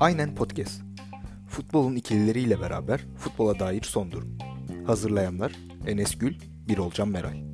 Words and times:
Aynen 0.00 0.34
Podcast. 0.34 0.82
Futbolun 1.48 1.96
ikilileriyle 1.96 2.60
beraber 2.60 3.00
futbola 3.18 3.58
dair 3.58 3.82
son 3.82 4.12
durum. 4.12 4.38
Hazırlayanlar 4.86 5.52
Enes 5.86 6.18
Gül, 6.18 6.34
Birolcan 6.68 7.08
Meray. 7.08 7.44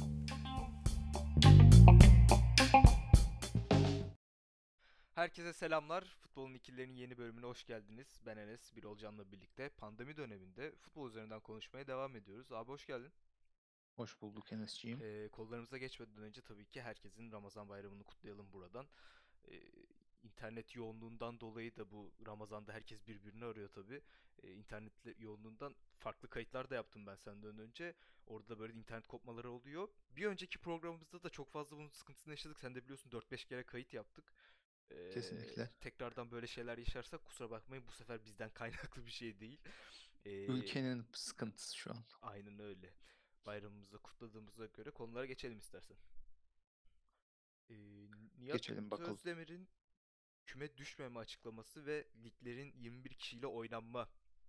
Herkese 5.14 5.52
selamlar. 5.52 6.04
Futbolun 6.20 6.54
ikililerinin 6.54 6.94
yeni 6.94 7.18
bölümüne 7.18 7.46
hoş 7.46 7.64
geldiniz. 7.64 8.20
Ben 8.26 8.36
Enes, 8.36 8.76
Birolcan'la 8.76 9.32
birlikte 9.32 9.68
pandemi 9.68 10.16
döneminde 10.16 10.72
futbol 10.80 11.08
üzerinden 11.08 11.40
konuşmaya 11.40 11.86
devam 11.86 12.16
ediyoruz. 12.16 12.52
Abi 12.52 12.68
hoş 12.68 12.86
geldin. 12.86 13.12
Hoş 13.96 14.20
bulduk 14.22 14.52
Enes'ciğim. 14.52 15.00
Ee, 15.02 15.28
kollarımıza 15.28 15.78
geçmeden 15.78 16.16
önce 16.16 16.40
tabii 16.42 16.66
ki 16.66 16.82
herkesin 16.82 17.32
Ramazan 17.32 17.68
bayramını 17.68 18.04
kutlayalım 18.04 18.52
buradan. 18.52 18.88
Ee, 19.48 19.60
internet 20.22 20.76
yoğunluğundan 20.76 21.40
dolayı 21.40 21.76
da 21.76 21.90
bu 21.90 22.12
Ramazan'da 22.26 22.72
herkes 22.72 23.06
birbirini 23.06 23.44
arıyor 23.44 23.68
tabii. 23.68 24.02
Ee, 24.42 24.52
internet 24.52 24.92
yoğunluğundan 25.18 25.76
farklı 25.98 26.28
kayıtlar 26.28 26.70
da 26.70 26.74
yaptım 26.74 27.06
ben 27.06 27.16
senden 27.16 27.58
önce. 27.58 27.94
Orada 28.26 28.48
da 28.48 28.58
böyle 28.58 28.72
internet 28.72 29.06
kopmaları 29.06 29.50
oluyor. 29.50 29.88
Bir 30.10 30.26
önceki 30.26 30.58
programımızda 30.58 31.22
da 31.22 31.30
çok 31.30 31.50
fazla 31.50 31.76
bunun 31.76 31.88
sıkıntısını 31.88 32.32
yaşadık. 32.32 32.58
Sen 32.60 32.74
de 32.74 32.82
biliyorsun 32.84 33.10
4-5 33.10 33.46
kere 33.46 33.62
kayıt 33.62 33.92
yaptık. 33.94 34.32
Ee, 34.90 35.10
Kesinlikle. 35.10 35.70
Tekrardan 35.80 36.30
böyle 36.30 36.46
şeyler 36.46 36.78
yaşarsak 36.78 37.24
kusura 37.24 37.50
bakmayın 37.50 37.86
bu 37.86 37.92
sefer 37.92 38.24
bizden 38.24 38.50
kaynaklı 38.54 39.06
bir 39.06 39.10
şey 39.10 39.40
değil. 39.40 39.60
Ee, 40.24 40.46
Ülkenin 40.46 41.06
sıkıntısı 41.12 41.76
şu 41.76 41.90
an. 41.90 42.04
Aynen 42.22 42.58
öyle. 42.58 42.94
Bayramımızı 43.46 43.98
kutladığımıza 43.98 44.66
göre 44.66 44.90
konulara 44.90 45.26
geçelim 45.26 45.58
istersen. 45.58 45.96
Ee, 47.70 47.74
Nihat 48.38 48.52
Geçelim 48.52 48.90
bakalım. 48.90 49.12
Özdemir'in 49.12 49.68
küme 50.46 50.76
düşmeme 50.76 51.18
açıklaması 51.18 51.86
ve 51.86 52.06
liglerin 52.24 52.72
21 52.76 53.10
kişiyle 53.10 53.46
oynanma 53.46 54.08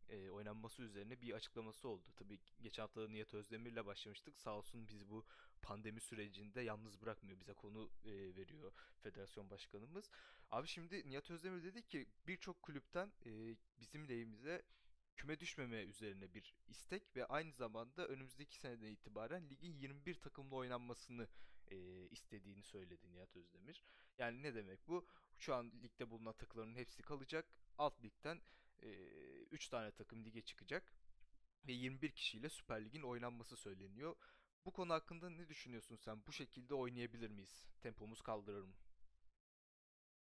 e, 0.09 0.29
oynanması 0.29 0.81
üzerine 0.81 1.21
bir 1.21 1.33
açıklaması 1.33 1.87
oldu. 1.87 2.09
Tabii 2.15 2.39
geçen 2.61 2.83
hafta 2.83 3.01
da 3.01 3.07
Nihat 3.07 3.33
Özdemir'le 3.33 3.85
başlamıştık. 3.85 4.39
Sağ 4.39 4.57
olsun 4.57 4.87
bizi 4.87 5.09
bu 5.09 5.25
pandemi 5.61 6.01
sürecinde 6.01 6.61
yalnız 6.61 7.01
bırakmıyor. 7.01 7.39
Bize 7.39 7.53
konu 7.53 7.89
e, 8.05 8.35
veriyor 8.35 8.71
federasyon 8.99 9.49
başkanımız. 9.49 10.09
Abi 10.51 10.67
şimdi 10.67 11.09
Nihat 11.09 11.31
Özdemir 11.31 11.63
dedi 11.63 11.87
ki 11.87 12.05
birçok 12.27 12.61
kulüpten 12.61 13.11
e, 13.25 13.55
bizim 13.79 14.09
lehimize 14.09 14.63
küme 15.17 15.39
düşmeme 15.39 15.83
üzerine 15.83 16.33
bir 16.33 16.55
istek 16.67 17.15
ve 17.15 17.25
aynı 17.25 17.51
zamanda 17.51 18.07
önümüzdeki 18.07 18.57
seneden 18.57 18.87
itibaren 18.87 19.49
ligin 19.49 19.73
21 19.73 20.15
takımla 20.15 20.55
oynanmasını 20.55 21.27
e, 21.67 22.07
istediğini 22.09 22.63
söyledi 22.63 23.11
Nihat 23.11 23.35
Özdemir. 23.35 23.83
Yani 24.17 24.43
ne 24.43 24.55
demek 24.55 24.87
bu? 24.87 25.07
Şu 25.37 25.55
an 25.55 25.71
ligde 25.83 26.09
bulunan 26.09 26.33
takımların 26.33 26.75
hepsi 26.75 27.01
kalacak. 27.01 27.45
Alt 27.77 28.03
ligden 28.03 28.41
3 29.51 29.67
tane 29.69 29.91
takım 29.91 30.25
lige 30.25 30.41
çıkacak 30.41 30.93
ve 31.67 31.71
21 31.71 32.11
kişiyle 32.11 32.49
Süper 32.49 32.85
Lig'in 32.85 33.01
oynanması 33.01 33.57
söyleniyor. 33.57 34.15
Bu 34.65 34.71
konu 34.71 34.93
hakkında 34.93 35.29
ne 35.29 35.49
düşünüyorsun 35.49 35.95
sen? 35.95 36.25
Bu 36.27 36.31
şekilde 36.31 36.73
oynayabilir 36.75 37.29
miyiz? 37.29 37.67
Tempomuz 37.81 38.21
kaldırır 38.21 38.63
mı? 38.63 38.75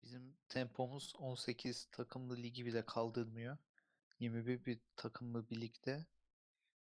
Bizim 0.03 0.37
tempomuz 0.49 1.13
18 1.17 1.85
takımlı 1.91 2.37
ligi 2.37 2.65
bile 2.65 2.85
kaldırmıyor. 2.85 3.57
21 4.19 4.65
bir 4.65 4.79
takımlı 4.95 5.49
birlikte 5.49 6.05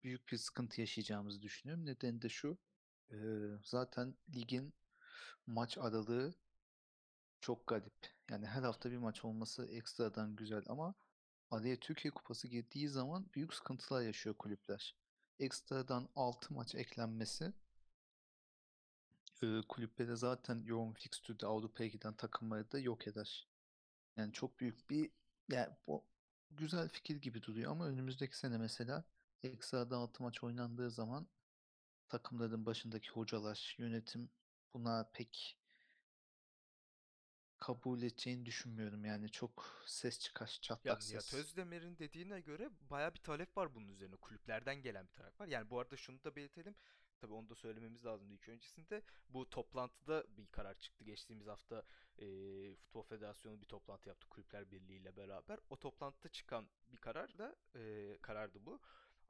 büyük 0.03 0.31
bir 0.31 0.37
sıkıntı 0.37 0.81
yaşayacağımızı 0.81 1.41
düşünüyorum. 1.41 1.85
Nedeni 1.85 2.21
de 2.21 2.29
şu. 2.29 2.57
e, 3.11 3.17
zaten 3.63 4.15
ligin 4.35 4.73
maç 5.47 5.77
aralığı 5.77 6.33
çok 7.41 7.67
garip. 7.67 8.13
Yani 8.29 8.45
her 8.47 8.63
hafta 8.63 8.91
bir 8.91 8.97
maç 8.97 9.25
olması 9.25 9.65
ekstradan 9.65 10.35
güzel 10.35 10.63
ama 10.67 10.95
araya 11.51 11.79
Türkiye 11.79 12.11
Kupası 12.11 12.47
girdiği 12.47 12.89
zaman 12.89 13.25
büyük 13.35 13.53
sıkıntılar 13.53 14.01
yaşıyor 14.01 14.35
kulüpler. 14.37 14.95
Ekstradan 15.39 16.09
6 16.15 16.53
maç 16.53 16.75
eklenmesi 16.75 17.53
e, 19.43 19.61
kulüplere 19.69 20.15
zaten 20.15 20.63
yoğun 20.65 20.93
fikstürde 20.93 21.45
Avrupa'ya 21.45 21.89
giden 21.89 22.13
takımları 22.13 22.71
da 22.71 22.79
yok 22.79 23.07
eder. 23.07 23.47
Yani 24.17 24.33
çok 24.33 24.59
büyük 24.59 24.89
bir 24.89 25.11
yani 25.49 25.69
bu 25.87 26.03
güzel 26.57 26.89
fikir 26.89 27.15
gibi 27.21 27.43
duruyor 27.43 27.71
ama 27.71 27.87
önümüzdeki 27.87 28.37
sene 28.37 28.57
mesela 28.57 29.03
ekstradan 29.43 29.97
6 29.97 30.23
maç 30.23 30.43
oynandığı 30.43 30.91
zaman 30.91 31.27
takımların 32.09 32.65
başındaki 32.65 33.09
hocalar, 33.09 33.75
yönetim 33.79 34.29
buna 34.73 35.09
pek 35.13 35.57
kabul 37.59 38.01
edeceğini 38.01 38.45
düşünmüyorum. 38.45 39.05
Yani 39.05 39.31
çok 39.31 39.83
ses 39.85 40.19
çıkar, 40.19 40.47
Ya 40.47 40.61
çatlak 40.61 41.01
Nihat 41.09 41.23
ses. 41.23 41.33
Özdemir'in 41.33 41.97
dediğine 41.97 42.39
göre 42.41 42.69
baya 42.89 43.13
bir 43.13 43.19
talep 43.19 43.57
var 43.57 43.75
bunun 43.75 43.89
üzerine. 43.89 44.15
Kulüplerden 44.15 44.81
gelen 44.81 45.07
bir 45.07 45.13
talep 45.13 45.39
var. 45.39 45.47
Yani 45.47 45.69
bu 45.69 45.79
arada 45.79 45.97
şunu 45.97 46.23
da 46.23 46.35
belirtelim. 46.35 46.75
Tabii 47.19 47.33
onu 47.33 47.49
da 47.49 47.55
söylememiz 47.55 48.05
lazım 48.05 48.31
ilk 48.31 48.49
öncesinde. 48.49 49.01
Bu 49.29 49.49
toplantıda 49.49 50.23
bir 50.37 50.47
karar 50.47 50.79
çıktı. 50.79 51.03
Geçtiğimiz 51.03 51.47
hafta 51.47 51.83
e, 52.17 52.25
Futbol 52.75 53.03
Federasyonu 53.03 53.61
bir 53.61 53.65
toplantı 53.65 54.09
yaptı 54.09 54.27
Kulüpler 54.29 54.71
Birliği 54.71 54.97
ile 54.97 55.15
beraber. 55.15 55.59
O 55.69 55.79
toplantıda 55.79 56.29
çıkan 56.29 56.67
bir 56.91 56.97
karar 56.97 57.37
da 57.37 57.55
e, 57.75 58.17
karardı 58.21 58.65
bu. 58.65 58.79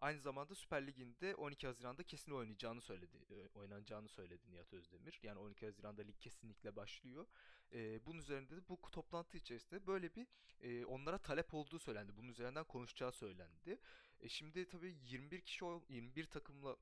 Aynı 0.04 0.20
zamanda 0.20 0.56
Süper 0.56 0.88
Lig'in 0.88 1.34
12 1.34 1.68
Haziran'da 1.68 2.04
kesin 2.04 2.32
oynayacağını 2.32 2.82
söyledi. 2.82 3.50
oynanacağını 3.56 4.10
söyledi 4.10 4.52
Nihat 4.52 4.74
Özdemir. 4.74 5.20
Yani 5.24 5.40
12 5.40 5.66
Haziran'da 5.66 6.02
lig 6.02 6.20
kesinlikle 6.20 6.76
başlıyor. 6.76 7.26
E, 7.74 8.06
bunun 8.06 8.20
üzerinde 8.20 8.56
de 8.56 8.70
bu 8.70 8.80
toplantı 8.92 9.38
içerisinde 9.38 9.88
böyle 9.88 10.16
bir 10.16 10.28
e, 10.62 10.86
onlara 10.86 11.18
talep 11.18 11.54
olduğu 11.54 11.80
söylendi. 11.80 12.18
Bunun 12.18 12.28
üzerinden 12.28 12.64
konuşacağı 12.64 13.12
söylendi. 13.12 13.80
E, 14.20 14.30
şimdi 14.30 14.68
tabii 14.68 14.96
21 15.04 15.42
kişi 15.42 15.66
21 15.90 16.26
takımla 16.26 16.76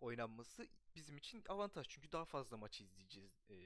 oynanması 0.00 0.68
bizim 0.94 1.16
için 1.16 1.44
avantaj. 1.48 1.86
Çünkü 1.88 2.12
daha 2.12 2.24
fazla 2.24 2.56
maç 2.56 2.80
izleyeceğiz 2.80 3.42
e, 3.50 3.56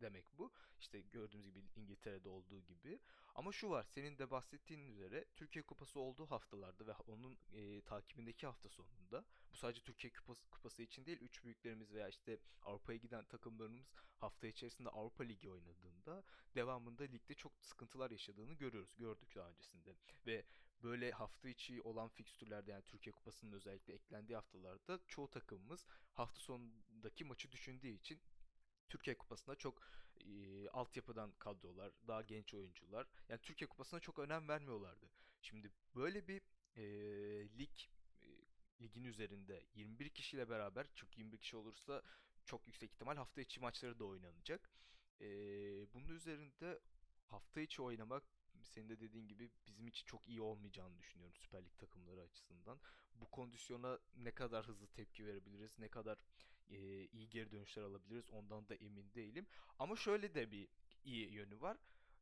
demek 0.00 0.38
bu. 0.38 0.52
İşte 0.80 1.00
gördüğümüz 1.00 1.46
gibi 1.46 1.64
İngiltere'de 1.76 2.28
olduğu 2.28 2.60
gibi. 2.60 3.00
Ama 3.36 3.52
şu 3.52 3.70
var, 3.70 3.82
senin 3.82 4.18
de 4.18 4.30
bahsettiğin 4.30 4.86
üzere 4.86 5.24
Türkiye 5.36 5.62
Kupası 5.62 6.00
olduğu 6.00 6.26
haftalarda 6.26 6.86
ve 6.86 6.92
onun 6.92 7.38
e, 7.52 7.80
takibindeki 7.80 8.46
hafta 8.46 8.68
sonunda 8.68 9.24
bu 9.52 9.56
sadece 9.56 9.80
Türkiye 9.80 10.12
Kupası, 10.12 10.50
Kupası 10.50 10.82
için 10.82 11.06
değil, 11.06 11.18
üç 11.20 11.44
büyüklerimiz 11.44 11.92
veya 11.92 12.08
işte 12.08 12.38
Avrupa'ya 12.62 12.98
giden 12.98 13.24
takımlarımız 13.24 13.92
hafta 14.16 14.46
içerisinde 14.46 14.88
Avrupa 14.88 15.24
Ligi 15.24 15.50
oynadığında 15.50 16.24
devamında 16.54 17.02
ligde 17.04 17.34
çok 17.34 17.52
sıkıntılar 17.60 18.10
yaşadığını 18.10 18.54
görüyoruz. 18.54 18.96
Gördük 18.96 19.34
daha 19.34 19.50
öncesinde. 19.50 19.94
Ve 20.26 20.44
böyle 20.82 21.10
hafta 21.10 21.48
içi 21.48 21.82
olan 21.82 22.08
fikstürlerde 22.08 22.70
yani 22.70 22.84
Türkiye 22.86 23.12
Kupası'nın 23.12 23.52
özellikle 23.52 23.94
eklendiği 23.94 24.36
haftalarda 24.36 25.00
çoğu 25.08 25.30
takımımız 25.30 25.86
hafta 26.12 26.40
sonundaki 26.40 27.24
maçı 27.24 27.52
düşündüğü 27.52 27.88
için 27.88 28.20
Türkiye 28.88 29.18
Kupası'nda 29.18 29.56
çok 29.56 29.82
e, 30.24 30.68
altyapıdan 30.68 31.32
kadrolar, 31.38 31.92
daha 32.08 32.22
genç 32.22 32.54
oyuncular. 32.54 33.06
Yani 33.28 33.40
Türkiye 33.42 33.68
Kupası'na 33.68 34.00
çok 34.00 34.18
önem 34.18 34.48
vermiyorlardı. 34.48 35.10
Şimdi 35.42 35.70
böyle 35.94 36.28
bir 36.28 36.42
e, 36.76 36.84
lig 37.58 37.70
e, 38.22 38.28
ligin 38.80 39.04
üzerinde 39.04 39.64
21 39.74 40.08
kişiyle 40.08 40.48
beraber 40.48 40.86
çok 40.94 41.18
21 41.18 41.38
kişi 41.38 41.56
olursa 41.56 42.02
çok 42.44 42.66
yüksek 42.66 42.92
ihtimal 42.92 43.16
hafta 43.16 43.40
içi 43.40 43.60
maçları 43.60 43.98
da 43.98 44.04
oynanacak. 44.04 44.70
E, 45.20 45.26
bunun 45.94 46.08
üzerinde 46.08 46.80
hafta 47.26 47.60
içi 47.60 47.82
oynamak 47.82 48.22
senin 48.62 48.88
de 48.88 49.00
dediğin 49.00 49.28
gibi 49.28 49.50
bizim 49.66 49.88
için 49.88 50.06
çok 50.06 50.28
iyi 50.28 50.40
olmayacağını 50.40 50.98
düşünüyorum 50.98 51.36
Süper 51.36 51.64
Lig 51.64 51.78
takımları 51.78 52.20
açısından. 52.20 52.80
Bu 53.14 53.30
kondisyona 53.30 53.98
ne 54.16 54.30
kadar 54.30 54.66
hızlı 54.66 54.86
tepki 54.86 55.26
verebiliriz, 55.26 55.78
ne 55.78 55.88
kadar 55.88 56.18
e, 56.70 57.06
iyi 57.06 57.28
geri 57.28 57.50
dönüşler 57.50 57.82
alabiliriz 57.82 58.30
ondan 58.30 58.68
da 58.68 58.74
emin 58.74 59.14
değilim. 59.14 59.46
Ama 59.78 59.96
şöyle 59.96 60.34
de 60.34 60.50
bir 60.50 60.68
iyi 61.04 61.32
yönü 61.32 61.60
var. 61.60 61.76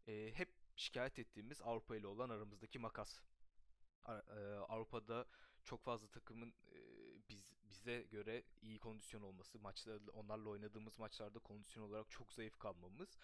E, 0.08 0.32
hep 0.34 0.48
şikayet 0.76 1.18
ettiğimiz 1.18 1.62
Avrupa 1.62 1.96
ile 1.96 2.06
olan 2.06 2.30
aramızdaki 2.30 2.78
makas. 2.78 3.20
Avrupa'da 4.68 5.26
çok 5.64 5.82
fazla 5.82 6.08
takımın 6.08 6.54
biz 7.28 7.52
bize 7.70 8.02
göre 8.02 8.42
iyi 8.62 8.78
kondisyon 8.78 9.22
olması, 9.22 9.58
maçlarla 9.58 10.10
onlarla 10.12 10.48
oynadığımız 10.48 10.98
maçlarda 10.98 11.38
kondisyon 11.38 11.84
olarak 11.84 12.10
çok 12.10 12.32
zayıf 12.32 12.58
kalmamız. 12.58 13.18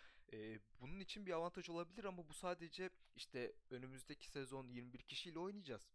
Bunun 0.80 1.00
için 1.00 1.26
bir 1.26 1.32
avantaj 1.32 1.68
olabilir 1.68 2.04
ama 2.04 2.28
bu 2.28 2.34
sadece 2.34 2.90
işte 3.16 3.52
önümüzdeki 3.70 4.28
sezon 4.28 4.68
21 4.68 4.98
kişiyle 4.98 5.38
oynayacağız 5.38 5.90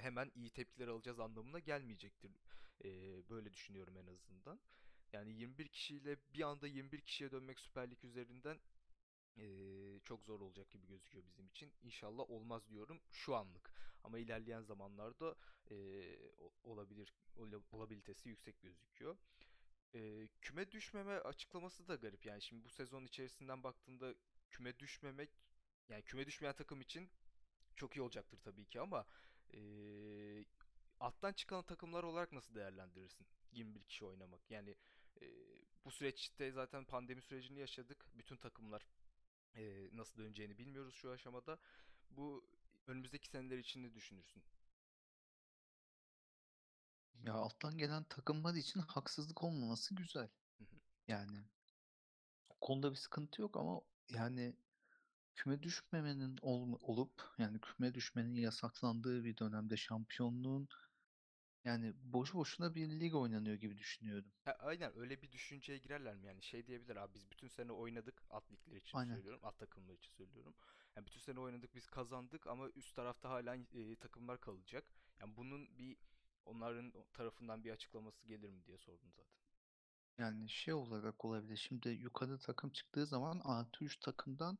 hemen 0.00 0.32
iyi 0.34 0.50
tepkiler 0.50 0.88
alacağız 0.88 1.20
anlamına 1.20 1.58
gelmeyecektir. 1.58 2.30
E, 2.84 2.88
böyle 3.30 3.52
düşünüyorum 3.52 3.96
en 3.98 4.06
azından. 4.06 4.60
Yani 5.12 5.32
21 5.32 5.68
kişiyle 5.68 6.16
bir 6.34 6.42
anda 6.42 6.66
21 6.66 7.00
kişiye 7.00 7.30
dönmek 7.30 7.60
Süper 7.60 7.90
Lig 7.90 8.04
üzerinden 8.04 8.60
e, 9.38 9.46
çok 10.04 10.24
zor 10.24 10.40
olacak 10.40 10.70
gibi 10.70 10.86
gözüküyor 10.86 11.24
bizim 11.26 11.46
için. 11.46 11.72
İnşallah 11.82 12.30
olmaz 12.30 12.68
diyorum 12.70 13.00
şu 13.10 13.34
anlık. 13.36 13.72
Ama 14.04 14.18
ilerleyen 14.18 14.62
zamanlarda 14.62 15.36
e, 15.70 15.76
olabilir 16.62 17.14
olabilitesi 17.72 18.28
yüksek 18.28 18.60
gözüküyor. 18.62 19.16
e, 19.94 20.28
küme 20.40 20.70
düşmeme 20.72 21.12
açıklaması 21.18 21.88
da 21.88 21.94
garip. 21.94 22.26
Yani 22.26 22.42
şimdi 22.42 22.64
bu 22.64 22.68
sezon 22.68 23.04
içerisinden 23.04 23.62
baktığında 23.62 24.14
küme 24.50 24.78
düşmemek 24.78 25.30
yani 25.88 26.02
küme 26.02 26.26
düşmeyen 26.26 26.54
takım 26.56 26.80
için 26.80 27.10
çok 27.76 27.96
iyi 27.96 28.02
olacaktır 28.02 28.38
tabii 28.44 28.66
ki 28.66 28.80
ama 28.80 29.06
e, 29.54 29.60
alttan 31.02 31.32
çıkan 31.32 31.62
takımlar 31.62 32.02
olarak 32.02 32.32
nasıl 32.32 32.54
değerlendirirsin 32.54 33.26
21 33.52 33.82
kişi 33.82 34.04
oynamak? 34.04 34.50
Yani 34.50 34.76
e, 35.22 35.26
bu 35.84 35.90
süreçte 35.90 36.52
zaten 36.52 36.84
pandemi 36.84 37.22
sürecini 37.22 37.58
yaşadık. 37.58 38.06
Bütün 38.14 38.36
takımlar 38.36 38.86
e, 39.54 39.88
nasıl 39.96 40.18
döneceğini 40.18 40.58
bilmiyoruz 40.58 40.94
şu 40.94 41.10
aşamada. 41.10 41.58
Bu 42.10 42.44
önümüzdeki 42.86 43.28
seneler 43.28 43.58
için 43.58 43.82
ne 43.82 43.94
düşünürsün? 43.94 44.42
Ya 47.22 47.34
alttan 47.34 47.78
gelen 47.78 48.04
takımlar 48.04 48.54
için 48.54 48.80
haksızlık 48.80 49.44
olmaması 49.44 49.94
güzel. 49.94 50.28
Hı 50.58 50.64
hı. 50.64 50.76
Yani 51.08 51.44
konuda 52.60 52.90
bir 52.90 52.96
sıkıntı 52.96 53.42
yok 53.42 53.56
ama 53.56 53.80
yani 54.08 54.56
küme 55.34 55.62
düşmemenin 55.62 56.38
ol- 56.42 56.78
olup 56.82 57.22
yani 57.38 57.60
küme 57.60 57.94
düşmenin 57.94 58.34
yasaklandığı 58.34 59.24
bir 59.24 59.36
dönemde 59.36 59.76
şampiyonluğun 59.76 60.68
yani 61.64 61.92
boşu 62.02 62.38
boşuna 62.38 62.74
bir 62.74 63.00
lig 63.00 63.14
oynanıyor 63.14 63.56
gibi 63.56 63.78
düşünüyorum. 63.78 64.32
Ha, 64.44 64.56
aynen 64.58 64.98
öyle 64.98 65.22
bir 65.22 65.32
düşünceye 65.32 65.78
girerler 65.78 66.16
mi? 66.16 66.26
Yani 66.26 66.42
şey 66.42 66.66
diyebilir 66.66 66.96
abi 66.96 67.14
biz 67.14 67.30
bütün 67.30 67.48
sene 67.48 67.72
oynadık 67.72 68.22
alt 68.30 68.52
ligler 68.52 68.76
için 68.76 68.98
Aynen. 68.98 69.14
söylüyorum. 69.14 69.40
Alt 69.42 69.58
takımlar 69.58 69.94
için 69.94 70.12
söylüyorum. 70.12 70.54
Yani 70.96 71.06
bütün 71.06 71.20
sene 71.20 71.40
oynadık 71.40 71.74
biz 71.74 71.86
kazandık 71.86 72.46
ama 72.46 72.68
üst 72.68 72.96
tarafta 72.96 73.30
hala 73.30 73.56
e, 73.56 73.96
takımlar 73.96 74.40
kalacak. 74.40 74.84
Yani 75.20 75.36
bunun 75.36 75.78
bir 75.78 75.96
onların 76.44 76.92
tarafından 77.12 77.64
bir 77.64 77.70
açıklaması 77.70 78.26
gelir 78.26 78.50
mi 78.50 78.64
diye 78.64 78.78
sordum 78.78 79.12
zaten. 79.16 79.42
Yani 80.18 80.50
şey 80.50 80.74
olarak 80.74 81.24
olabilir. 81.24 81.56
Şimdi 81.56 81.88
yukarı 81.88 82.38
takım 82.38 82.70
çıktığı 82.70 83.06
zaman 83.06 83.40
artı 83.44 83.84
3 83.84 83.96
takımdan 84.00 84.58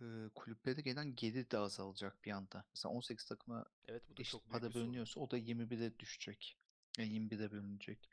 e, 0.00 0.04
kulüplere 0.34 0.80
gelen 0.80 1.14
gelir 1.14 1.50
de 1.50 1.58
azalacak 1.58 2.24
bir 2.24 2.30
anda. 2.30 2.64
Mesela 2.74 2.92
18 2.92 3.24
takıma 3.24 3.64
Evet 3.88 4.02
bu 4.10 4.16
da 4.16 4.22
eşit 4.22 4.32
çok 4.32 4.50
para 4.50 4.74
bölünüyorsa 4.74 5.20
o 5.20 5.30
da 5.30 5.38
21'e 5.38 5.98
düşecek. 5.98 6.58
Yani 6.98 7.12
21'e 7.12 7.50
bölünecek. 7.52 8.08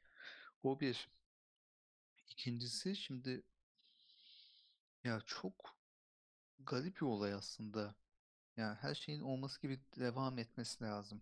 O 0.64 0.80
bir. 0.80 1.10
İkincisi 2.28 2.96
şimdi 2.96 3.44
ya 5.04 5.22
çok 5.26 5.78
garip 6.60 6.96
bir 6.96 7.02
olay 7.02 7.34
aslında. 7.34 7.96
Yani 8.58 8.76
her 8.76 8.96
şeyin 8.96 9.22
olması 9.22 9.62
gibi 9.62 9.80
devam 10.00 10.38
etmesi 10.40 10.84
lazım. 10.84 11.22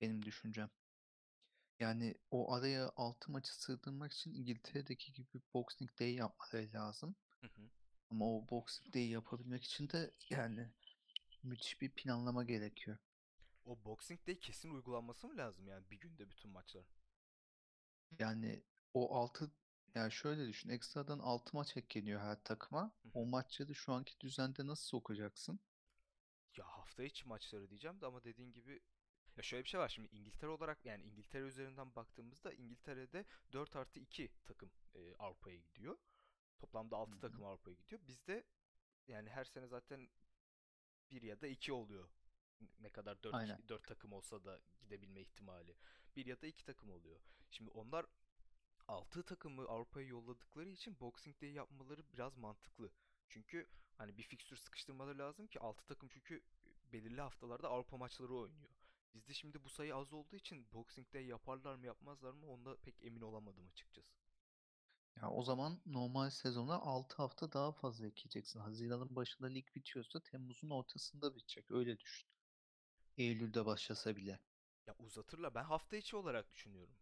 Benim 0.00 0.22
düşüncem. 0.24 0.70
Yani 1.80 2.14
o 2.30 2.54
araya 2.54 2.92
6 2.96 3.32
maçı 3.32 3.60
sığdırmak 3.60 4.12
için 4.12 4.34
İngiltere'deki 4.34 5.12
gibi 5.12 5.40
Boxing 5.54 5.90
Day 6.00 6.14
yapmaları 6.14 6.72
lazım. 6.72 7.16
Hı 7.40 7.46
hı. 7.46 7.79
Ama 8.10 8.24
o 8.36 8.48
Boxing 8.50 8.94
Day 8.94 9.08
yapabilmek 9.08 9.64
için 9.64 9.88
de 9.88 10.10
yani 10.30 10.68
müthiş 11.42 11.80
bir 11.80 11.90
planlama 11.90 12.44
gerekiyor. 12.44 12.98
O 13.64 13.84
Boxing 13.84 14.26
Day 14.26 14.38
kesin 14.38 14.70
uygulanması 14.70 15.28
mı 15.28 15.36
lazım 15.36 15.66
yani 15.68 15.90
bir 15.90 16.00
günde 16.00 16.30
bütün 16.30 16.50
maçlar? 16.50 16.84
Yani 18.18 18.62
o 18.94 19.16
6 19.16 19.50
yani 19.94 20.12
şöyle 20.12 20.48
düşün. 20.48 20.68
Ekstradan 20.70 21.18
6 21.18 21.56
maç 21.56 21.76
ekleniyor 21.76 22.20
her 22.20 22.44
takıma. 22.44 22.92
Hı 23.02 23.08
O 23.14 23.26
maçları 23.26 23.74
şu 23.74 23.92
anki 23.92 24.20
düzende 24.20 24.66
nasıl 24.66 24.88
sokacaksın? 24.88 25.60
Ya 26.56 26.64
hafta 26.66 27.02
içi 27.02 27.28
maçları 27.28 27.70
diyeceğim 27.70 28.00
de 28.00 28.06
ama 28.06 28.24
dediğin 28.24 28.52
gibi 28.52 28.80
ya 29.36 29.42
şöyle 29.42 29.64
bir 29.64 29.68
şey 29.68 29.80
var 29.80 29.88
şimdi 29.88 30.08
İngiltere 30.12 30.50
olarak 30.50 30.84
yani 30.84 31.02
İngiltere 31.02 31.42
üzerinden 31.42 31.94
baktığımızda 31.94 32.52
İngiltere'de 32.52 33.24
4 33.52 33.76
artı 33.76 34.00
2 34.00 34.30
takım 34.46 34.70
e, 34.94 35.14
Avrupa'ya 35.18 35.56
gidiyor. 35.56 35.98
Toplamda 36.60 36.96
Hı 36.96 37.00
6 37.00 37.16
hı. 37.16 37.20
takım 37.20 37.44
Avrupa'ya 37.44 37.76
gidiyor. 37.76 38.00
Bizde 38.08 38.44
yani 39.08 39.30
her 39.30 39.44
sene 39.44 39.66
zaten 39.66 40.08
bir 41.10 41.22
ya 41.22 41.40
da 41.40 41.46
2 41.46 41.72
oluyor. 41.72 42.08
Ne 42.80 42.90
kadar 42.90 43.22
4 43.22 43.34
Aynen. 43.34 43.68
4 43.68 43.86
takım 43.86 44.12
olsa 44.12 44.44
da 44.44 44.60
gidebilme 44.80 45.20
ihtimali. 45.20 45.76
Bir 46.16 46.26
ya 46.26 46.40
da 46.40 46.46
2 46.46 46.64
takım 46.64 46.90
oluyor. 46.90 47.20
Şimdi 47.50 47.70
onlar 47.70 48.06
6 48.88 49.22
takımı 49.22 49.62
Avrupa'ya 49.62 50.06
yolladıkları 50.06 50.68
için 50.68 51.00
Boxing 51.00 51.40
Day 51.40 51.52
yapmaları 51.52 52.12
biraz 52.12 52.36
mantıklı. 52.36 52.90
Çünkü 53.28 53.66
hani 53.96 54.16
bir 54.16 54.22
fikstür 54.22 54.56
sıkıştırmaları 54.56 55.18
lazım 55.18 55.46
ki 55.46 55.60
6 55.60 55.86
takım 55.86 56.08
çünkü 56.08 56.42
belirli 56.92 57.20
haftalarda 57.20 57.68
Avrupa 57.68 57.96
maçları 57.96 58.34
oynuyor. 58.34 58.70
Bizde 59.14 59.34
şimdi 59.34 59.64
bu 59.64 59.68
sayı 59.68 59.96
az 59.96 60.12
olduğu 60.12 60.36
için 60.36 60.72
Boxing 60.72 61.12
Day 61.14 61.26
yaparlar 61.26 61.74
mı 61.74 61.86
yapmazlar 61.86 62.32
mı 62.32 62.46
onda 62.46 62.76
pek 62.76 63.02
emin 63.02 63.20
olamadım 63.20 63.66
açıkçası. 63.66 64.20
Ya 65.22 65.30
o 65.30 65.42
zaman 65.42 65.80
normal 65.86 66.30
sezona 66.30 66.74
6 66.74 67.16
hafta 67.16 67.52
daha 67.52 67.72
fazla 67.72 68.06
ekleyeceksin. 68.06 68.60
Haziran'ın 68.60 69.16
başında 69.16 69.46
lig 69.46 69.66
bitiyorsa 69.76 70.20
Temmuz'un 70.20 70.70
ortasında 70.70 71.34
bitecek. 71.36 71.70
Öyle 71.70 71.98
düşün. 71.98 72.28
Eylül'de 73.18 73.66
başlasa 73.66 74.16
bile. 74.16 74.40
Ya 74.86 74.94
uzatırlar. 74.98 75.54
Ben 75.54 75.64
hafta 75.64 75.96
içi 75.96 76.16
olarak 76.16 76.50
düşünüyorum. 76.52 76.94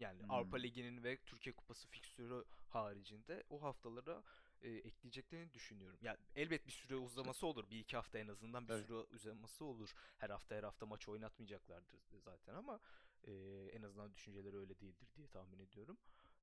Yani 0.00 0.22
Avrupa 0.28 0.56
Hmm, 0.56 0.58
Ligi'nin 0.58 1.04
ve 1.04 1.18
Türkiye 1.26 1.56
Kupası 1.56 1.88
fikstürü 1.88 2.44
haricinde 2.68 3.44
o 3.50 3.62
haftalara 3.62 4.24
e, 4.62 4.70
ekleyeceklerini 4.70 5.52
düşünüyorum. 5.54 5.98
Ya 6.02 6.18
elbet 6.36 6.66
bir 6.66 6.72
süre 6.72 6.96
uzaması 6.96 7.46
olur. 7.46 7.70
Bir 7.70 7.80
iki 7.80 7.96
hafta 7.96 8.18
en 8.18 8.28
azından 8.28 8.68
bir 8.68 8.72
tabii. 8.72 8.86
süre 8.86 8.94
uzaması 8.94 9.64
olur. 9.64 9.94
Her 10.18 10.30
hafta 10.30 10.56
her 10.56 10.62
hafta 10.64 10.86
maç 10.86 11.08
oynatmayacaklardır 11.08 12.00
zaten 12.24 12.54
ama 12.54 12.80
e, 13.24 13.32
en 13.74 13.82
azından 13.82 14.14
düşünceleri 14.14 14.58
öyle 14.58 14.80
değildir 14.80 15.08
diye 15.16 15.28
tahmin 15.28 15.58
ediyorum. 15.58 15.98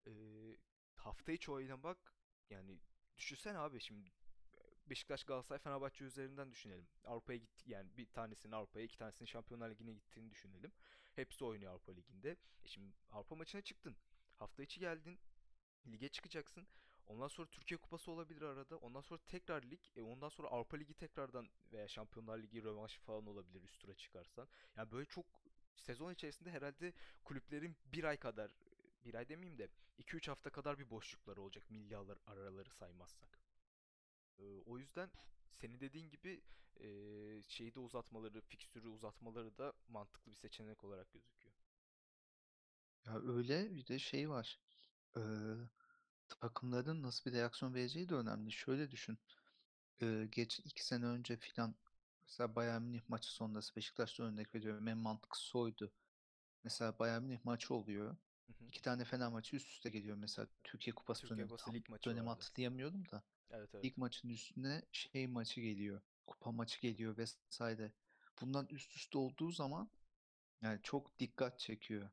E, 0.08 0.12
hafta 0.98 1.32
içi 1.32 1.52
oynamak 1.52 2.14
yani 2.50 2.80
düşünsene 3.18 3.58
abi 3.58 3.80
şimdi 3.80 4.12
Beşiktaş, 4.90 5.24
Galatasaray, 5.24 5.60
Fenerbahçe 5.60 6.06
üzerinden 6.06 6.52
düşünelim. 6.52 6.88
Avrupa'ya 7.06 7.38
gitti 7.38 7.72
yani 7.72 7.98
bir 7.98 8.06
tanesinin 8.06 8.54
Avrupa'ya, 8.54 8.86
iki 8.86 8.98
tanesinin 8.98 9.28
Şampiyonlar 9.28 9.70
Ligi'ne 9.70 9.94
gittiğini 9.94 10.32
düşünelim. 10.32 10.72
Hepsi 11.16 11.46
oynuyor 11.46 11.72
Avrupa 11.72 11.92
Ligi'nde. 11.92 12.38
E 12.64 12.68
şimdi 12.68 12.94
Avrupa 13.12 13.36
maçına 13.36 13.62
çıktın. 13.62 13.96
Hafta 14.36 14.64
içi 14.64 14.80
geldin. 14.80 15.20
Lige 15.88 16.10
çıkacaksın. 16.10 16.68
Ondan 17.08 17.28
sonra 17.28 17.48
Türkiye 17.48 17.78
Kupası 17.78 18.12
olabilir 18.12 18.42
arada. 18.42 18.78
Ondan 18.78 19.02
sonra 19.02 19.20
tekrar 19.28 19.64
lig. 19.64 19.80
E 19.96 20.02
ondan 20.02 20.30
sonra 20.30 20.48
Avrupa 20.48 20.78
Ligi 20.78 20.94
tekrardan 20.94 21.50
veya 21.72 21.88
Şampiyonlar 21.88 22.38
Ligi 22.38 22.64
rövanşı 22.64 23.02
falan 23.02 23.28
olabilir 23.28 23.64
üst 23.64 23.80
tura 23.80 23.94
çıkarsan. 23.94 24.48
Yani 24.76 24.92
böyle 24.92 25.06
çok 25.06 25.26
sezon 25.76 26.14
içerisinde 26.14 26.52
herhalde 26.52 26.94
kulüplerin 27.24 27.78
bir 27.86 28.04
ay 28.04 28.18
kadar 28.18 28.52
bir 29.06 29.14
ay 29.14 29.30
demeyeyim 29.30 29.58
de 29.58 29.70
iki 29.98 30.18
üç 30.18 30.28
hafta 30.28 30.50
kadar 30.50 30.80
bir 30.80 30.90
boşlukları 30.90 31.42
olacak 31.42 31.70
milyarlar 31.70 32.18
araları 32.28 32.70
saymazsak. 32.70 33.40
Ee, 34.40 34.60
o 34.66 34.78
yüzden 34.78 35.12
senin 35.54 35.80
dediğin 35.80 36.10
gibi 36.10 36.42
e, 36.80 36.88
şeyi 37.48 37.76
de 37.76 37.80
uzatmaları, 37.80 38.42
fikstürü 38.42 38.88
uzatmaları 38.88 39.58
da 39.58 39.74
mantıklı 39.88 40.32
bir 40.32 40.38
seçenek 40.38 40.84
olarak 40.84 41.12
gözüküyor. 41.12 41.56
Ya 43.06 43.20
öyle 43.22 43.76
bir 43.76 43.88
de 43.88 44.00
şey 44.00 44.30
var. 44.30 44.60
Ee, 45.18 45.22
takımların 46.30 47.04
nasıl 47.04 47.32
bir 47.32 47.36
reaksiyon 47.36 47.74
vereceği 47.74 48.10
de 48.10 48.16
önemli. 48.16 48.52
Şöyle 48.52 48.92
düşün. 48.92 49.18
Ee, 50.02 50.28
geç 50.32 50.60
iki 50.60 50.86
sene 50.86 51.06
önce 51.06 51.38
filan 51.38 51.76
mesela 52.28 52.56
Bayern 52.56 52.82
Münih 52.82 53.02
maçı 53.10 53.34
sonrası 53.34 53.76
Beşiktaş'ta 53.76 54.24
örnek 54.24 54.56
veriyorum. 54.56 54.88
En 54.88 54.98
mantıklısı 54.98 55.60
oydu. 55.60 55.92
Mesela 56.64 57.00
Bayern 57.00 57.24
Münih 57.24 57.46
maçı 57.46 57.74
oluyor. 57.74 58.18
Hı 58.48 58.54
hı. 58.54 58.68
İki 58.68 58.82
tane 58.82 59.06
Fener 59.06 59.28
maçı 59.32 59.56
üst 59.56 59.68
üste 59.68 59.90
geliyor 59.90 60.18
mesela 60.18 60.48
Türkiye 60.64 60.96
Kupası 60.96 61.22
Türkiye 61.22 61.38
dönemi. 61.38 61.50
Kupası 61.50 61.74
lig 61.74 61.90
maçı 61.90 62.10
dönemi 62.10 62.28
vardı. 62.28 62.44
hatırlayamıyorum 62.44 63.10
da. 63.12 63.24
Evet 63.50 63.70
evet. 63.74 63.86
Lig 63.86 63.98
maçının 63.98 64.34
üstüne 64.34 64.82
şey 64.92 65.28
maçı 65.28 65.62
geliyor. 65.62 66.02
Kupa 66.28 66.52
maçı 66.52 66.82
geliyor 66.82 67.18
vesaire. 67.18 67.92
Bundan 68.42 68.68
üst 68.68 68.96
üste 68.96 69.18
olduğu 69.18 69.52
zaman 69.52 69.90
yani 70.62 70.80
çok 70.84 71.20
dikkat 71.20 71.60
çekiyor. 71.60 72.10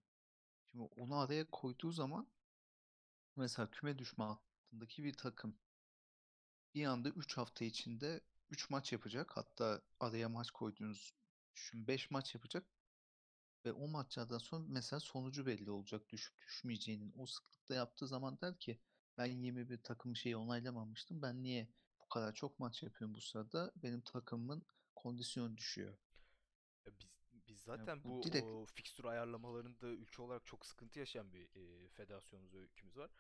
Şimdi 0.71 0.85
onu 0.97 1.17
araya 1.17 1.51
koyduğu 1.51 1.91
zaman 1.93 2.27
mesela 3.37 3.71
küme 3.71 3.99
düşme 3.99 4.25
hattındaki 4.25 5.05
bir 5.05 5.13
takım 5.13 5.57
bir 6.75 6.85
anda 6.85 7.09
3 7.09 7.37
hafta 7.37 7.65
içinde 7.65 8.21
3 8.51 8.71
maç 8.71 8.93
yapacak. 8.93 9.37
Hatta 9.37 9.83
araya 10.01 10.29
maç 10.29 10.51
koyduğunuz 10.51 11.15
düşün 11.55 11.87
5 11.87 12.11
maç 12.11 12.35
yapacak 12.35 12.67
ve 13.65 13.73
o 13.73 13.89
maçlardan 13.89 14.39
sonra 14.39 14.65
mesela 14.69 15.01
sonucu 15.01 15.47
belli 15.47 15.71
olacak 15.71 16.09
düşüp 16.09 16.39
düşmeyeceğinin. 16.47 17.13
O 17.17 17.27
sıklıkta 17.27 17.75
yaptığı 17.75 18.09
zaman 18.09 18.39
der 18.41 18.59
ki 18.59 18.81
ben 19.19 19.27
21 19.27 19.83
takım 19.83 20.17
şeyi 20.17 20.37
onaylamamıştım. 20.37 21.23
Ben 21.23 21.43
niye 21.43 21.69
bu 22.05 22.09
kadar 22.09 22.35
çok 22.35 22.59
maç 22.59 22.83
yapıyorum 22.83 23.15
bu 23.15 23.21
sırada? 23.21 23.73
Benim 23.77 24.01
takımımın 24.01 24.67
kondisyonu 24.95 25.57
düşüyor. 25.57 25.97
Ya 26.87 26.93
Biz, 26.99 27.09
biz 27.49 27.67
Yani 27.67 27.87
zaten 27.87 28.05
bu 28.05 28.23
bu 28.23 28.23
direkt 28.23 28.47
o 28.47 28.67
fikstür 28.67 29.05
ayarlamalarında 29.05 29.87
ülke 29.89 30.23
olarak 30.23 30.47
çok 30.47 30.67
sıkıntı 30.67 30.99
yaşayan 30.99 31.33
bir 31.33 31.57
e, 31.57 31.89
federasyonumuz 31.89 32.55
ülkemiz 32.55 32.97
var. 32.97 33.11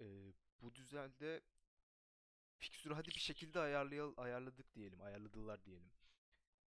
E, 0.00 0.32
bu 0.60 0.74
düzende 0.74 1.42
fikstürü 2.58 2.94
hadi 2.94 3.08
bir 3.08 3.20
şekilde 3.20 3.60
ayarlayal 3.60 4.14
ayarladık 4.16 4.74
diyelim, 4.74 5.00
ayarladılar 5.00 5.64
diyelim. 5.64 5.90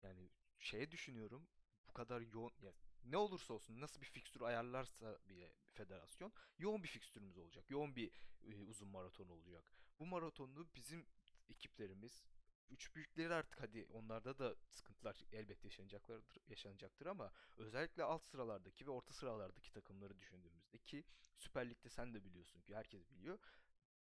Yani 0.03 0.29
şeye 0.59 0.91
düşünüyorum. 0.91 1.47
Bu 1.89 1.93
kadar 1.93 2.21
yoğun 2.21 2.53
ya 2.61 2.73
ne 3.03 3.17
olursa 3.17 3.53
olsun 3.53 3.81
nasıl 3.81 4.01
bir 4.01 4.05
fikstür 4.05 4.41
ayarlarsa 4.41 5.17
bile 5.29 5.53
federasyon 5.73 6.31
yoğun 6.57 6.83
bir 6.83 6.87
fikstürümüz 6.87 7.37
olacak. 7.37 7.69
Yoğun 7.69 7.95
bir 7.95 8.11
e, 8.43 8.63
uzun 8.63 8.87
maraton 8.87 9.29
olacak. 9.29 9.71
Bu 9.99 10.05
maratonu 10.05 10.67
bizim 10.75 11.05
ekiplerimiz 11.49 12.23
üç 12.69 12.95
büyükleri 12.95 13.33
artık 13.33 13.61
hadi 13.61 13.87
onlarda 13.93 14.39
da 14.39 14.55
sıkıntılar 14.69 15.23
elbette 15.31 15.67
yaşanacaklardır, 15.67 16.37
yaşanacaktır 16.47 17.05
ama 17.05 17.31
özellikle 17.57 18.03
alt 18.03 18.25
sıralardaki 18.25 18.87
ve 18.87 18.91
orta 18.91 19.13
sıralardaki 19.13 19.71
takımları 19.71 20.19
düşündüğümüzde 20.19 20.77
ki 20.77 21.03
Süper 21.37 21.69
Lig'de 21.69 21.89
sen 21.89 22.13
de 22.13 22.23
biliyorsun 22.23 22.61
ki 22.61 22.75
herkes 22.75 23.11
biliyor. 23.11 23.39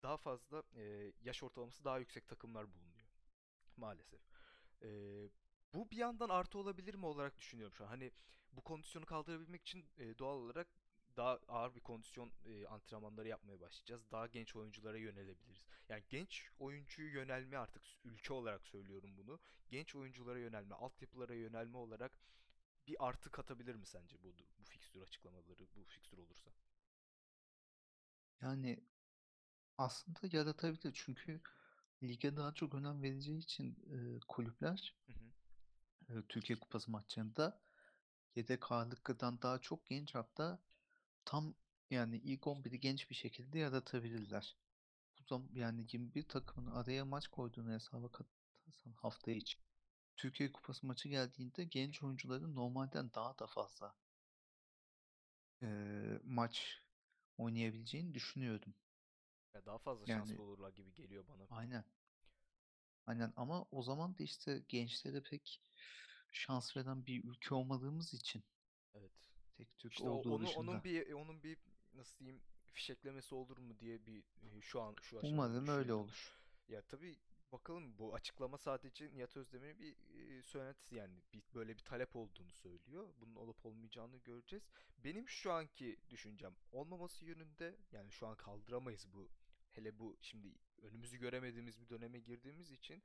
Daha 0.02 0.16
fazla 0.16 0.62
e, 0.74 1.12
yaş 1.20 1.42
ortalaması 1.42 1.84
daha 1.84 1.98
yüksek 1.98 2.28
takımlar 2.28 2.74
bulunuyor 2.74 3.06
maalesef. 3.76 4.20
E, 4.82 4.88
bu 5.76 5.90
bir 5.90 5.96
yandan 5.96 6.28
artı 6.28 6.58
olabilir 6.58 6.94
mi 6.94 7.06
olarak 7.06 7.38
düşünüyorum 7.38 7.74
şu 7.76 7.84
an. 7.84 7.88
Hani 7.88 8.12
bu 8.52 8.60
kondisyonu 8.62 9.06
kaldırabilmek 9.06 9.62
için 9.62 9.86
e, 9.98 10.18
doğal 10.18 10.36
olarak 10.38 10.68
daha 11.16 11.40
ağır 11.48 11.74
bir 11.74 11.80
kondisyon 11.80 12.32
e, 12.46 12.66
antrenmanları 12.66 13.28
yapmaya 13.28 13.60
başlayacağız. 13.60 14.10
Daha 14.12 14.26
genç 14.26 14.56
oyunculara 14.56 14.98
yönelebiliriz. 14.98 15.64
Yani 15.88 16.04
genç 16.08 16.50
oyuncuyu 16.58 17.12
yönelme 17.14 17.56
artık 17.58 17.82
ülke 18.04 18.32
olarak 18.32 18.66
söylüyorum 18.66 19.16
bunu. 19.16 19.40
Genç 19.70 19.94
oyunculara 19.96 20.38
yönelme, 20.38 20.74
altyapılara 20.74 21.34
yönelme 21.34 21.78
olarak 21.78 22.18
bir 22.88 22.96
artı 23.08 23.30
katabilir 23.30 23.74
mi 23.74 23.86
sence 23.86 24.22
bu 24.22 24.34
bu 24.58 24.64
fikstür 24.64 25.02
açıklamaları, 25.02 25.66
bu 25.76 25.84
fikstür 25.84 26.18
olursa? 26.18 26.50
Yani 28.42 28.80
aslında 29.78 30.20
yaratabilir 30.32 30.92
çünkü 30.94 31.40
lige 32.02 32.36
daha 32.36 32.54
çok 32.54 32.74
önem 32.74 33.02
vereceği 33.02 33.38
için 33.38 33.76
e, 33.92 34.20
kulüpler 34.28 34.94
Hı 35.06 35.12
hı. 35.12 35.32
Türkiye 36.28 36.58
Kupası 36.60 36.90
maçlarında 36.90 37.60
yedek 38.36 38.72
ağırlıktan 38.72 39.42
daha 39.42 39.58
çok 39.60 39.86
genç 39.86 40.14
hatta 40.14 40.58
tam 41.26 41.54
yani 41.90 42.16
ilk 42.18 42.46
11'i 42.46 42.80
genç 42.80 43.10
bir 43.10 43.14
şekilde 43.16 43.60
yaratabilirler. 43.60 44.56
Bu 45.20 45.24
zaman 45.24 45.50
yani 45.54 45.86
21 45.92 46.22
takımın 46.28 46.72
araya 46.72 47.04
maç 47.04 47.28
koyduğunu 47.28 47.72
hesaba 47.74 48.08
katarsan 48.12 48.92
hafta 48.92 49.32
içi 49.32 49.58
Türkiye 50.16 50.52
Kupası 50.52 50.86
maçı 50.86 51.08
geldiğinde 51.10 51.64
genç 51.64 52.02
oyuncuların 52.04 52.56
normalden 52.56 53.10
daha 53.14 53.38
da 53.38 53.46
fazla 53.46 53.94
e, 55.62 55.66
maç 56.24 56.82
oynayabileceğini 57.38 58.14
düşünüyordum. 58.14 58.74
Ya 59.54 59.64
daha 59.66 59.78
fazla 59.78 60.06
Yani 60.06 60.06
şanslı 60.06 60.42
olurlar 60.42 60.70
gibi 60.70 60.94
geliyor 60.94 61.24
bana. 61.28 61.48
aynen. 61.50 61.84
Aynen 63.06 63.32
ama 63.36 63.66
o 63.70 63.82
zaman 63.82 64.18
da 64.18 64.22
işte 64.22 64.62
gençlere 64.68 65.22
pek 65.22 65.62
şans 66.32 66.76
veren 66.76 67.06
bir 67.06 67.24
ülke 67.24 67.54
olmadığımız 67.54 68.14
için 68.14 68.44
Evet. 68.94 69.12
tek 69.56 69.78
Türk 69.78 69.92
İşte 69.92 70.08
olduğu 70.08 70.28
onu 70.34 70.34
onun 70.34 70.46
dışında. 70.46 70.84
bir 70.84 71.12
onun 71.12 71.42
bir 71.42 71.58
nasıl 71.94 72.18
diyeyim 72.18 72.42
fişeklemesi 72.72 73.34
olur 73.34 73.58
mu 73.58 73.78
diye 73.78 74.06
bir 74.06 74.24
şu 74.60 74.80
an 74.82 74.96
şu 75.00 75.18
aşamada 75.18 75.32
Umarım 75.32 75.68
öyle 75.68 75.92
olur. 75.92 76.36
Ya 76.68 76.82
tabii 76.82 77.16
bakalım 77.52 77.98
bu 77.98 78.14
açıklama 78.14 78.58
sadece 78.58 79.10
Nihat 79.14 79.36
Özdemir'in 79.36 79.78
bir 79.78 79.96
e, 80.38 80.42
söylentisi 80.42 80.94
yani 80.94 81.22
bir, 81.32 81.42
böyle 81.54 81.76
bir 81.76 81.82
talep 81.82 82.16
olduğunu 82.16 82.52
söylüyor. 82.52 83.14
Bunun 83.20 83.34
olup 83.36 83.66
olmayacağını 83.66 84.16
göreceğiz. 84.18 84.68
Benim 84.98 85.28
şu 85.28 85.52
anki 85.52 85.96
düşüncem 86.10 86.56
olmaması 86.72 87.24
yönünde 87.24 87.76
yani 87.92 88.12
şu 88.12 88.26
an 88.26 88.36
kaldıramayız 88.36 89.06
bu. 89.12 89.30
Hele 89.70 89.98
bu 89.98 90.16
şimdi 90.20 90.54
önümüzü 90.82 91.16
göremediğimiz 91.16 91.80
bir 91.80 91.88
döneme 91.88 92.18
girdiğimiz 92.18 92.70
için 92.72 93.02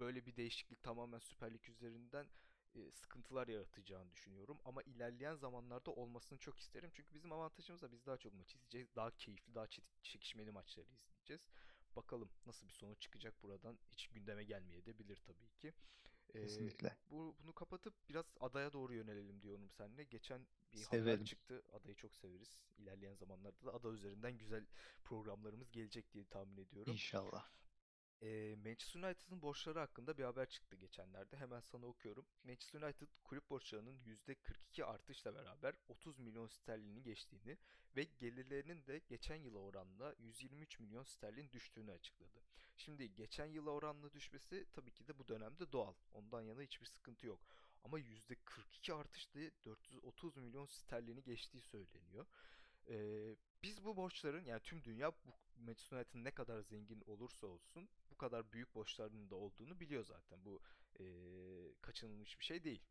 böyle 0.00 0.26
bir 0.26 0.36
değişiklik 0.36 0.82
tamamen 0.82 1.18
Süper 1.18 1.54
Lig 1.54 1.68
üzerinden 1.68 2.26
e, 2.74 2.90
sıkıntılar 2.92 3.48
yaratacağını 3.48 4.12
düşünüyorum. 4.12 4.58
Ama 4.64 4.82
ilerleyen 4.82 5.34
zamanlarda 5.34 5.90
olmasını 5.90 6.38
çok 6.38 6.58
isterim. 6.58 6.90
Çünkü 6.94 7.14
bizim 7.14 7.32
avantajımız 7.32 7.82
da 7.82 7.92
biz 7.92 8.06
daha 8.06 8.16
çok 8.16 8.34
maç 8.34 8.54
izleyeceğiz. 8.54 8.96
Daha 8.96 9.10
keyifli, 9.10 9.54
daha 9.54 9.66
çekişmeli 10.02 10.50
maçları 10.50 10.88
izleyeceğiz. 10.88 11.48
Bakalım 11.96 12.30
nasıl 12.46 12.68
bir 12.68 12.72
sonuç 12.72 13.00
çıkacak 13.00 13.42
buradan. 13.42 13.78
Hiç 13.92 14.08
gündeme 14.08 14.44
gelmeyebilir 14.44 15.16
tabii 15.16 15.50
ki. 15.56 15.74
Ee, 16.34 16.40
Kesinlikle. 16.40 16.96
bu, 17.10 17.36
bunu 17.42 17.52
kapatıp 17.52 17.94
biraz 18.08 18.24
adaya 18.40 18.72
doğru 18.72 18.94
yönelelim 18.94 19.42
diyorum 19.42 19.70
seninle. 19.70 20.04
Geçen 20.04 20.46
bir 20.72 20.84
haber 20.84 21.24
çıktı. 21.24 21.62
Adayı 21.72 21.94
çok 21.94 22.16
severiz. 22.16 22.58
İlerleyen 22.78 23.14
zamanlarda 23.14 23.66
da 23.66 23.74
ada 23.74 23.88
üzerinden 23.88 24.38
güzel 24.38 24.66
programlarımız 25.04 25.72
gelecek 25.72 26.12
diye 26.12 26.24
tahmin 26.24 26.56
ediyorum. 26.56 26.92
İnşallah. 26.92 27.48
E, 28.22 28.56
Manchester 28.64 29.02
United'ın 29.02 29.42
borçları 29.42 29.78
hakkında 29.78 30.18
bir 30.18 30.24
haber 30.24 30.48
çıktı 30.48 30.76
geçenlerde. 30.76 31.36
Hemen 31.36 31.60
sana 31.60 31.86
okuyorum. 31.86 32.26
Manchester 32.44 32.82
United 32.82 33.08
kulüp 33.24 33.50
borçlarının 33.50 33.98
%42 34.04 34.84
artışla 34.84 35.34
beraber 35.34 35.74
30 35.88 36.18
milyon 36.18 36.46
sterlini 36.46 37.02
geçtiğini 37.02 37.58
ve 37.96 38.04
gelirlerinin 38.04 38.86
de 38.86 38.98
geçen 39.08 39.36
yıla 39.36 39.58
oranla 39.58 40.14
123 40.18 40.80
milyon 40.80 41.04
sterlin 41.04 41.52
düştüğünü 41.52 41.92
açıkladı. 41.92 42.42
Şimdi 42.76 43.14
geçen 43.14 43.46
yıla 43.46 43.70
oranla 43.70 44.12
düşmesi 44.12 44.66
tabii 44.72 44.92
ki 44.92 45.08
de 45.08 45.18
bu 45.18 45.28
dönemde 45.28 45.72
doğal. 45.72 45.94
Ondan 46.12 46.42
yana 46.42 46.62
hiçbir 46.62 46.86
sıkıntı 46.86 47.26
yok. 47.26 47.40
Ama 47.84 48.00
%42 48.00 48.94
artışla 48.94 49.40
430 49.64 50.36
milyon 50.36 50.66
sterlini 50.66 51.22
geçtiği 51.22 51.60
söyleniyor. 51.60 52.26
Ee, 52.88 53.36
biz 53.62 53.84
bu 53.84 53.96
borçların 53.96 54.44
yani 54.44 54.60
tüm 54.60 54.84
dünya 54.84 55.12
bu 55.12 55.32
Manchester 55.56 55.96
United'ın 55.96 56.24
ne 56.24 56.30
kadar 56.30 56.60
zengin 56.60 57.00
olursa 57.06 57.46
olsun 57.46 57.88
kadar 58.22 58.52
büyük 58.52 58.74
borçlarının 58.74 59.30
da 59.30 59.34
olduğunu 59.34 59.80
biliyor 59.80 60.04
zaten. 60.04 60.44
Bu 60.44 60.60
e, 61.00 61.04
kaçınılmış 61.80 62.38
bir 62.38 62.44
şey 62.44 62.64
değil. 62.64 62.82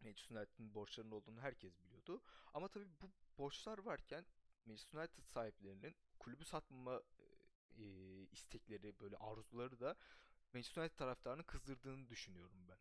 Manchester 0.00 0.36
United'ın 0.36 0.74
borçlarının 0.74 1.12
olduğunu 1.12 1.40
herkes 1.40 1.78
biliyordu. 1.80 2.22
Ama 2.54 2.68
tabii 2.68 2.88
bu 3.02 3.10
borçlar 3.38 3.78
varken 3.78 4.26
Manchester 4.66 4.98
United 4.98 5.24
sahiplerinin 5.24 5.94
kulübü 6.18 6.44
satmama 6.44 7.02
e, 7.78 7.84
istekleri 8.32 9.00
böyle 9.00 9.16
arzuları 9.16 9.80
da 9.80 9.96
Manchester 10.52 10.82
United 10.82 10.98
taraftarını 10.98 11.44
kızdırdığını 11.44 12.08
düşünüyorum 12.08 12.68
ben. 12.68 12.78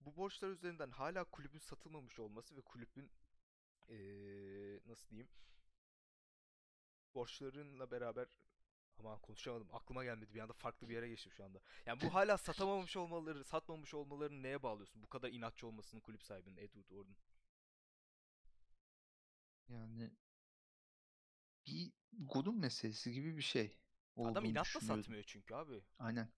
Bu 0.00 0.16
borçlar 0.16 0.48
üzerinden 0.48 0.90
hala 0.90 1.24
kulübün 1.24 1.58
satılmamış 1.58 2.18
olması 2.18 2.56
ve 2.56 2.60
kulübün 2.60 3.10
e, 3.88 3.96
nasıl 4.86 5.08
diyeyim 5.08 5.28
borçlarınla 7.14 7.90
beraber 7.90 8.28
ama 9.00 9.20
konuşamadım. 9.20 9.68
Aklıma 9.72 10.04
gelmedi. 10.04 10.34
Bir 10.34 10.40
anda 10.40 10.52
farklı 10.52 10.88
bir 10.88 10.94
yere 10.94 11.08
geçtim 11.08 11.32
şu 11.32 11.44
anda. 11.44 11.60
Yani 11.86 12.00
bu 12.00 12.14
hala 12.14 12.38
satamamış 12.38 12.96
olmaları, 12.96 13.44
satmamış 13.44 13.94
olmalarını 13.94 14.42
neye 14.42 14.62
bağlıyorsun? 14.62 15.02
Bu 15.02 15.06
kadar 15.06 15.28
inatçı 15.28 15.66
olmasının 15.66 16.00
kulüp 16.00 16.22
sahibinin 16.22 16.56
Edward 16.56 16.90
Orton. 16.90 17.16
Yani 19.68 20.10
bir 21.66 21.92
gurur 22.12 22.54
meselesi 22.54 23.12
gibi 23.12 23.36
bir 23.36 23.42
şey 23.42 23.78
Adam 24.16 24.44
inatla 24.44 24.80
satmıyor 24.80 25.24
çünkü 25.26 25.54
abi. 25.54 25.84
Aynen. 25.98 26.32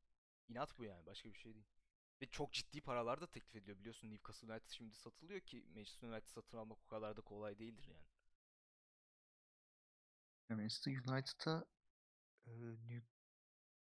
İnat 0.49 0.79
bu 0.79 0.85
yani. 0.85 1.07
Başka 1.07 1.29
bir 1.29 1.39
şey 1.39 1.55
değil. 1.55 1.67
Ve 2.23 2.27
çok 2.27 2.53
ciddi 2.53 2.81
paralar 2.81 3.21
da 3.21 3.27
teklif 3.27 3.57
ediyor. 3.57 3.79
Biliyorsun 3.79 4.11
Newcastle 4.11 4.53
United 4.53 4.71
şimdi 4.71 4.95
satılıyor 4.95 5.41
ki 5.41 5.67
Manchester 5.75 6.09
United 6.09 6.29
satın 6.29 6.59
almak 6.59 6.79
o 6.85 6.87
kadar 6.87 7.17
da 7.17 7.21
kolay 7.21 7.59
değildir 7.59 7.89
yani. 7.89 8.07
Manchester 10.49 10.93
United'a 10.93 11.65
e, 12.47 12.51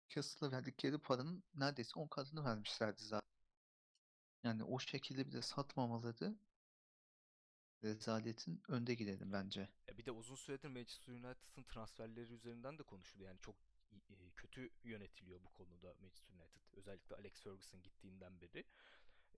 Newcastle'a 0.09 0.53
verdikleri 0.53 0.99
paranın 0.99 1.45
neredeyse 1.55 2.01
10 2.01 2.09
katını 2.09 2.45
vermişlerdi 2.45 3.03
zaten. 3.03 3.29
Yani 4.45 4.65
o 4.65 4.79
şekilde 4.79 5.27
bir 5.27 5.33
de 5.33 5.43
satmamaları 5.43 6.39
rezaletin 7.85 8.63
önde 8.69 8.95
gidelim 8.95 9.33
bence. 9.33 9.69
Ya 9.89 9.99
bir 9.99 10.07
de 10.07 10.11
uzun 10.11 10.37
süredir 10.37 10.69
Manchester 10.69 11.13
United'ın 11.13 11.63
transferleri 11.63 12.33
üzerinden 12.33 12.79
de 12.79 12.83
konuşuluyor. 12.83 13.31
Yani 13.31 13.41
çok 13.41 13.57
e, 13.93 14.15
kötü 14.37 14.71
yönetiliyor 14.83 15.41
bu 15.45 15.49
konuda 15.49 15.95
Manchester 16.01 16.35
United. 16.35 16.61
Özellikle 16.73 17.17
Alex 17.17 17.43
Ferguson 17.43 17.83
gittiğinden 17.83 18.41
beri. 18.41 18.65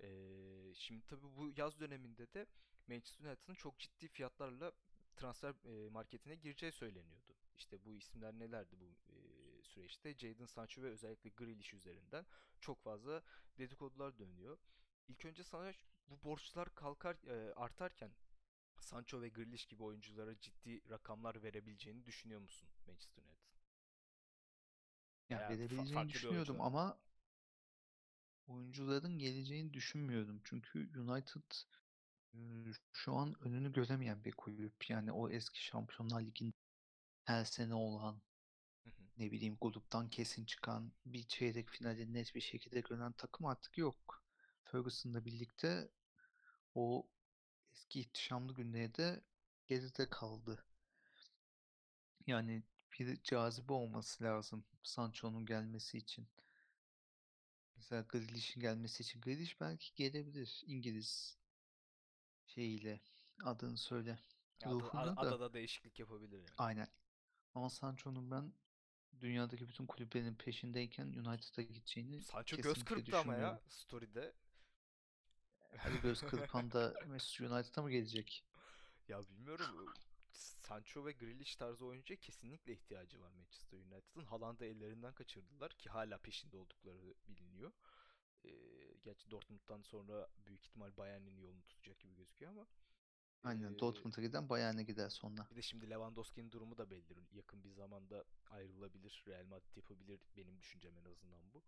Ee, 0.03 0.75
şimdi 0.75 1.07
tabii 1.07 1.37
bu 1.37 1.53
yaz 1.57 1.81
döneminde 1.81 2.33
de 2.33 2.47
Manchester 2.89 3.25
United'ın 3.25 3.55
çok 3.55 3.79
ciddi 3.79 4.09
fiyatlarla 4.09 4.73
transfer 5.17 5.55
e, 5.65 5.89
marketine 5.89 6.35
gireceği 6.35 6.73
söyleniyordu. 6.73 7.37
İşte 7.57 7.85
bu 7.85 7.95
isimler 7.95 8.33
nelerdi 8.33 8.81
bu 8.81 8.97
süreçte? 9.71 10.15
Jadon 10.19 10.47
Sancho 10.47 10.83
ve 10.83 10.91
özellikle 10.91 11.31
Grealish 11.31 11.75
üzerinden 11.75 12.27
çok 12.61 12.83
fazla 12.83 13.23
dedikodular 13.59 14.19
dönüyor. 14.19 14.59
İlk 15.09 15.25
önce 15.25 15.45
sana 15.45 15.73
bu 16.09 16.23
borçlar 16.25 16.75
kalkar 16.75 17.17
e, 17.27 17.55
artarken 17.55 18.11
Sancho 18.81 19.21
ve 19.23 19.29
Grealish 19.29 19.67
gibi 19.67 19.83
oyunculara 19.83 20.41
ciddi 20.41 20.91
rakamlar 20.91 21.43
verebileceğini 21.43 22.07
düşünüyor 22.07 22.41
musun 22.41 22.69
Manchester 22.87 23.23
United? 23.23 23.61
Yani 25.31 25.43
fa- 25.43 25.49
verebileceğini 25.59 26.09
düşünüyordum 26.09 26.61
ama 26.61 26.99
oyuncuların 28.47 29.19
geleceğini 29.19 29.75
düşünmüyorum. 29.75 30.41
Çünkü 30.45 31.00
United 31.00 31.53
e, 32.35 32.39
şu 32.93 33.15
an 33.17 33.35
önünü 33.43 33.73
göremeyen 33.73 34.25
bir 34.25 34.33
kulüp. 34.33 34.91
Yani 34.91 35.12
o 35.12 35.31
eski 35.31 35.65
Şampiyonlar 35.65 36.23
Ligi'nin 36.23 36.55
her 37.25 37.45
sene 37.45 37.75
olan. 37.75 38.23
Ne 39.21 39.33
bileyim 39.33 39.59
gruptan 39.61 40.11
kesin 40.11 40.45
çıkan 40.45 40.93
bir 41.07 41.23
çeyrek 41.23 41.69
finali 41.69 42.12
net 42.12 42.35
bir 42.35 42.41
şekilde 42.41 42.81
gören 42.81 43.12
takım 43.12 43.47
artık 43.47 43.79
yok. 43.79 44.23
Ferguson'la 44.65 45.25
birlikte 45.25 45.91
o 46.75 47.09
eski 47.73 48.00
ihtişamlı 48.00 48.55
günleri 48.55 48.95
de 48.95 49.25
geride 49.67 50.09
kaldı. 50.11 50.65
Yani 52.27 52.62
bir 52.93 53.23
cazibe 53.23 53.73
olması 53.73 54.25
lazım 54.25 54.65
Sancho'nun 54.83 55.47
gelmesi 55.47 55.99
için. 55.99 56.29
Mesela 57.77 58.03
Grealish'in 58.03 58.61
gelmesi 58.61 59.03
için 59.03 59.21
Grealish 59.21 59.61
belki 59.61 59.95
gelebilir 59.95 60.62
İngiliz 60.67 61.39
şeyiyle 62.47 63.00
adını 63.45 63.77
söyle. 63.77 64.19
Ruhuna 64.67 65.17
da 65.17 65.21
adada 65.21 65.53
değişiklik 65.53 65.99
yapabilir 65.99 66.39
yani. 66.39 66.50
aynen. 66.59 66.89
Ama 67.55 67.71
Sancho'nun 67.71 68.31
ben 68.31 68.53
dünyadaki 69.21 69.69
bütün 69.69 69.87
kulüplerin 69.87 70.35
peşindeyken 70.35 71.07
United'a 71.07 71.62
gideceğini 71.62 72.21
Sancho 72.21 72.57
göz 72.57 72.85
kırptı 72.85 73.19
ama 73.19 73.35
ya 73.35 73.61
story'de. 73.69 74.35
Her 75.76 75.93
göz 75.93 76.21
kırpan 76.31 76.73
da 76.73 76.95
Mesut 77.07 77.40
United'a 77.40 77.83
mı 77.83 77.90
gelecek? 77.90 78.45
Ya 79.09 79.21
bilmiyorum. 79.23 79.95
Sancho 80.33 81.07
ve 81.07 81.12
Grealish 81.12 81.57
tarzı 81.57 81.87
oyuncuya 81.87 82.21
kesinlikle 82.21 82.73
ihtiyacı 82.73 83.21
var 83.21 83.31
Manchester 83.31 83.79
United'ın. 83.79 84.25
Haaland'ı 84.25 84.64
ellerinden 84.64 85.12
kaçırdılar 85.14 85.73
ki 85.73 85.90
hala 85.90 86.19
peşinde 86.19 86.57
oldukları 86.57 87.14
biliniyor. 87.29 87.73
Ee, 88.45 88.50
gerçi 89.02 89.31
Dortmund'dan 89.31 89.83
sonra 89.83 90.29
büyük 90.47 90.64
ihtimal 90.67 90.97
Bayern'in 90.97 91.37
yolunu 91.37 91.62
tutacak 91.62 92.00
gibi 92.00 92.14
gözüküyor 92.14 92.50
ama 92.50 92.67
Aynen 93.42 93.75
ee, 93.75 93.78
Dortmund'a 93.78 94.20
giden 94.20 94.49
Bayern'e 94.49 94.82
gider 94.82 95.09
sonra. 95.09 95.47
bir 95.50 95.56
de 95.56 95.62
şimdi 95.62 95.90
Lewandowski'nin 95.90 96.50
durumu 96.50 96.78
da 96.78 96.90
belli. 96.90 97.14
Yakın 97.32 97.64
bir 97.64 97.70
zamanda 97.70 98.25
ayrılabilir. 98.50 99.25
Real 99.26 99.44
Madrid 99.44 99.76
yapabilir. 99.76 100.20
Benim 100.37 100.59
düşüncem 100.59 100.99
en 100.99 101.04
azından 101.04 101.52
bu. 101.52 101.62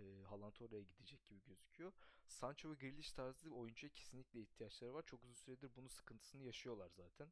Ee, 0.00 0.22
Haaland 0.28 0.56
oraya 0.60 0.82
gidecek 0.82 1.24
gibi 1.26 1.40
gözüküyor. 1.42 1.92
Sancho 2.26 2.70
ve 2.70 2.74
Grealish 2.74 3.12
tarzı 3.12 3.50
oyuncuya 3.50 3.92
kesinlikle 3.92 4.40
ihtiyaçları 4.40 4.94
var. 4.94 5.02
Çok 5.06 5.24
uzun 5.24 5.34
süredir 5.34 5.70
bunun 5.76 5.88
sıkıntısını 5.88 6.42
yaşıyorlar 6.42 6.90
zaten. 6.90 7.28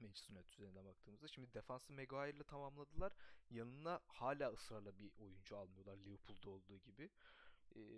Manchester 0.00 0.34
United 0.34 0.52
üzerinden 0.52 0.84
baktığımızda. 0.84 1.28
Şimdi 1.28 1.54
defansı 1.54 1.92
Maguire 1.92 2.36
ile 2.36 2.44
tamamladılar. 2.44 3.12
Yanına 3.50 4.00
hala 4.06 4.52
ısrarla 4.52 4.98
bir 4.98 5.10
oyuncu 5.18 5.56
almıyorlar 5.56 5.96
Liverpool'da 5.96 6.50
olduğu 6.50 6.78
gibi. 6.78 7.10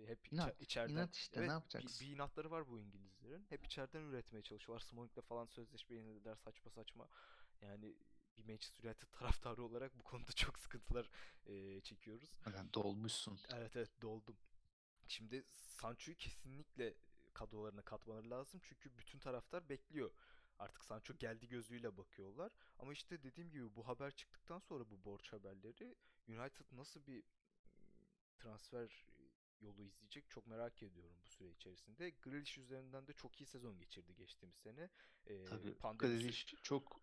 Hep 0.05 0.33
İnat. 0.33 0.61
içeriden 0.61 0.93
İnat 0.93 1.15
işte 1.15 1.39
ne 1.39 1.43
evet 1.43 1.49
bir, 1.49 1.53
yapacaksın? 1.53 2.07
bir 2.07 2.11
inatları 2.15 2.51
var 2.51 2.67
bu 2.67 2.79
İngilizlerin. 2.79 3.45
Hep 3.49 3.65
içeriden 3.65 4.01
üretmeye 4.01 4.41
çalışıyorlar. 4.41 4.85
Smoling'le 4.85 5.21
falan 5.21 5.45
sözleşme 5.45 5.95
yenilediler 5.95 6.35
saçma 6.35 6.71
saçma. 6.71 7.07
Yani 7.61 7.95
bir 8.37 8.43
Manchester 8.45 8.83
United 8.89 9.07
taraftarı 9.11 9.63
olarak 9.63 9.99
bu 9.99 10.03
konuda 10.03 10.31
çok 10.31 10.59
sıkıntılar 10.59 11.09
eee, 11.45 11.81
çekiyoruz. 11.81 12.29
Aynen 12.45 12.73
dolmuşsun. 12.73 13.39
Evet 13.53 13.75
evet 13.75 14.01
doldum. 14.01 14.37
Şimdi 15.07 15.43
Sancho'yu 15.47 16.17
kesinlikle 16.17 16.93
kadrolarına 17.33 17.81
katmaları 17.81 18.29
lazım. 18.29 18.61
Çünkü 18.63 18.97
bütün 18.97 19.19
taraftar 19.19 19.69
bekliyor. 19.69 20.11
Artık 20.59 20.85
Sancho 20.85 21.13
geldi 21.17 21.47
gözüyle 21.47 21.97
bakıyorlar. 21.97 22.51
Ama 22.79 22.93
işte 22.93 23.23
dediğim 23.23 23.49
gibi 23.51 23.75
bu 23.75 23.87
haber 23.87 24.11
çıktıktan 24.11 24.59
sonra 24.59 24.89
bu 24.89 25.03
borç 25.05 25.33
haberleri 25.33 25.95
United 26.27 26.65
nasıl 26.71 27.05
bir 27.07 27.23
transfer 28.37 29.05
yolu 29.61 29.83
izleyecek 29.83 30.29
çok 30.29 30.47
merak 30.47 30.83
ediyorum 30.83 31.17
bu 31.25 31.29
süre 31.29 31.49
içerisinde. 31.49 32.09
Grealish 32.09 32.57
üzerinden 32.57 33.07
de 33.07 33.13
çok 33.13 33.41
iyi 33.41 33.45
sezon 33.45 33.77
geçirdi 33.77 34.15
geçtiğimiz 34.15 34.55
sene. 34.55 34.89
Ee, 35.25 35.45
Tabii 35.45 35.75
pandemi, 35.75 36.19
Grealish 36.19 36.45
çok 36.63 37.01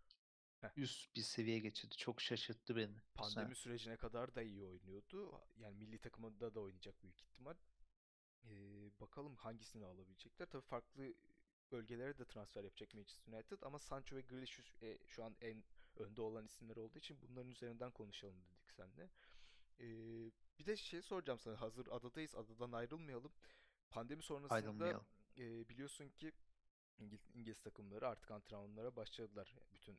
Heh. 0.61 0.69
üst 0.77 1.17
bir 1.17 1.23
seviye 1.23 1.59
geçirdi. 1.59 1.97
Çok 1.97 2.21
şaşırttı 2.21 2.77
beni. 2.77 2.97
pandemi 3.15 3.55
sürecine 3.55 3.97
kadar 3.97 4.35
da 4.35 4.43
iyi 4.43 4.65
oynuyordu. 4.65 5.41
Yani 5.57 5.77
milli 5.77 5.99
takımında 5.99 6.55
da 6.55 6.61
oynayacak 6.61 7.03
büyük 7.03 7.21
ihtimal. 7.21 7.55
Ee, 8.45 8.91
bakalım 9.01 9.37
hangisini 9.37 9.85
alabilecekler. 9.85 10.47
Tabii 10.47 10.63
farklı 10.67 11.15
bölgelere 11.73 12.19
de 12.19 12.25
transfer 12.25 12.65
yapacak 12.65 12.95
Manchester 12.95 13.33
United 13.33 13.63
ama 13.63 13.79
Sancho 13.79 14.17
ve 14.17 14.21
Grealish 14.21 14.61
e, 14.83 14.99
şu 15.07 15.25
an 15.25 15.37
en 15.41 15.65
önde 15.97 16.21
olan 16.23 16.45
isimler 16.45 16.77
olduğu 16.77 16.99
için 16.99 17.19
bunların 17.23 17.51
üzerinden 17.51 17.91
konuşalım 17.91 18.45
dedik 18.51 18.73
seninle. 18.73 19.11
Ee, 19.81 20.31
bir 20.59 20.67
de 20.67 20.77
şey 20.77 21.03
soracağım 21.03 21.39
sana. 21.39 21.61
Hazır 21.61 21.87
adadayız. 21.91 22.35
Adadan 22.35 22.73
ayrılmayalım. 22.73 23.33
Pandemi 23.91 24.23
sonrasında 24.23 24.55
Ayrılmayalım. 24.55 25.07
e, 25.39 25.69
biliyorsun 25.69 26.09
ki 26.09 26.33
İngiliz, 26.99 27.31
İngiliz 27.35 27.63
takımları 27.63 28.09
artık 28.09 28.31
antrenmanlara 28.31 28.97
başladılar. 28.97 29.55
Bütün 29.75 29.99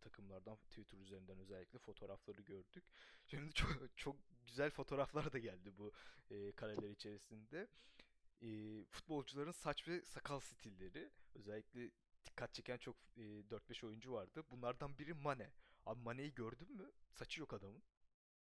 takımlardan 0.00 0.56
Twitter 0.56 0.98
üzerinden 0.98 1.38
özellikle 1.38 1.78
fotoğrafları 1.78 2.42
gördük. 2.42 2.84
Şimdi 3.26 3.52
çok, 3.52 3.96
çok 3.96 4.16
güzel 4.46 4.70
fotoğraflar 4.70 5.32
da 5.32 5.38
geldi 5.38 5.78
bu 5.78 5.92
e, 6.30 6.52
kareler 6.52 6.90
içerisinde. 6.90 7.68
E, 8.42 8.48
futbolcuların 8.84 9.52
saç 9.52 9.88
ve 9.88 10.04
sakal 10.04 10.40
stilleri 10.40 11.10
özellikle 11.34 11.90
dikkat 12.26 12.54
çeken 12.54 12.78
çok 12.78 12.96
e, 13.16 13.20
4-5 13.20 13.86
oyuncu 13.86 14.12
vardı. 14.12 14.44
Bunlardan 14.50 14.98
biri 14.98 15.14
Mane. 15.14 15.50
Abi 15.86 16.00
Mane'yi 16.00 16.34
gördün 16.34 16.72
mü? 16.72 16.92
Saçı 17.10 17.40
yok 17.40 17.52
adamın. 17.52 17.82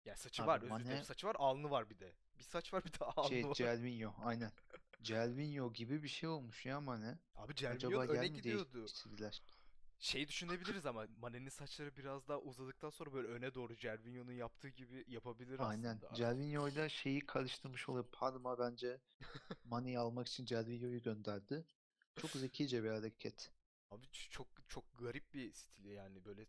Yani 0.04 0.18
saçı 0.18 0.42
Abi 0.42 0.48
var 0.48 0.56
özür 0.56 0.68
dilerim. 0.68 0.86
Mane 0.86 1.04
Saçı 1.04 1.26
var 1.26 1.36
alnı 1.38 1.70
var 1.70 1.90
bir 1.90 1.98
de. 1.98 2.14
Bir 2.38 2.44
saç 2.44 2.74
var 2.74 2.84
bir 2.84 2.92
de 2.92 3.04
alnı 3.04 3.28
şey 3.28 3.44
var. 3.44 3.54
Cervinho 3.54 4.14
aynen. 4.24 4.52
Cervinho 5.02 5.72
gibi 5.72 6.02
bir 6.02 6.08
şey 6.08 6.28
olmuş 6.28 6.66
ya 6.66 6.80
Mane. 6.80 7.18
Abi 7.34 7.54
Cervinho'nun 7.54 8.08
öne 8.08 8.28
gidiyordu. 8.28 8.86
Şey 9.98 10.28
düşünebiliriz 10.28 10.86
ama 10.86 11.06
Mane'nin 11.18 11.48
saçları 11.48 11.96
biraz 11.96 12.28
daha 12.28 12.38
uzadıktan 12.38 12.90
sonra 12.90 13.12
böyle 13.12 13.28
öne 13.28 13.54
doğru 13.54 13.76
Cervinho'nun 13.76 14.32
yaptığı 14.32 14.68
gibi 14.68 15.04
yapabilir 15.08 15.60
Aynen. 15.60 15.96
aslında. 15.96 16.14
Cervinho 16.14 16.68
ile 16.68 16.88
şeyi 16.88 17.20
karıştırmış 17.20 17.88
oluyor. 17.88 18.06
Parma 18.12 18.58
bence 18.58 19.00
Mane'yi 19.64 19.98
almak 19.98 20.28
için 20.28 20.44
Cervinho'yu 20.44 21.02
gönderdi. 21.02 21.64
Çok 22.16 22.30
zekice 22.30 22.84
bir 22.84 22.88
hareket. 22.90 23.50
Abi 23.90 24.06
çok 24.30 24.48
çok 24.68 24.84
garip 24.98 25.34
bir 25.34 25.52
stili 25.52 25.88
yani 25.88 26.24
böyle 26.24 26.46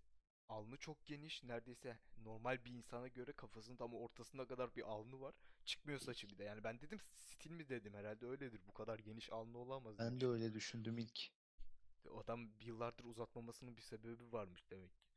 alnı 0.51 0.77
çok 0.77 1.05
geniş 1.05 1.43
neredeyse 1.43 1.99
normal 2.17 2.65
bir 2.65 2.71
insana 2.71 3.07
göre 3.07 3.33
kafasının 3.33 3.75
tam 3.75 3.93
ortasına 3.93 4.47
kadar 4.47 4.75
bir 4.75 4.83
alnı 4.83 5.21
var. 5.21 5.35
Çıkmıyor 5.65 5.99
saçı 5.99 6.29
bir 6.29 6.37
de. 6.37 6.43
Yani 6.43 6.63
ben 6.63 6.81
dedim 6.81 6.99
stil 6.99 7.51
mi 7.51 7.69
dedim 7.69 7.93
herhalde 7.93 8.25
öyledir. 8.25 8.61
Bu 8.67 8.73
kadar 8.73 8.99
geniş 8.99 9.31
alnı 9.31 9.57
olamaz 9.57 9.99
Ben 9.99 10.21
de 10.21 10.27
öyle 10.27 10.53
düşündüm 10.53 10.97
ilk. 10.97 11.19
O 12.09 12.19
Adam 12.19 12.51
yıllardır 12.59 13.03
uzatmamasının 13.03 13.77
bir 13.77 13.81
sebebi 13.81 14.31
varmış 14.31 14.69
demek 14.69 14.99
ki. 14.99 15.07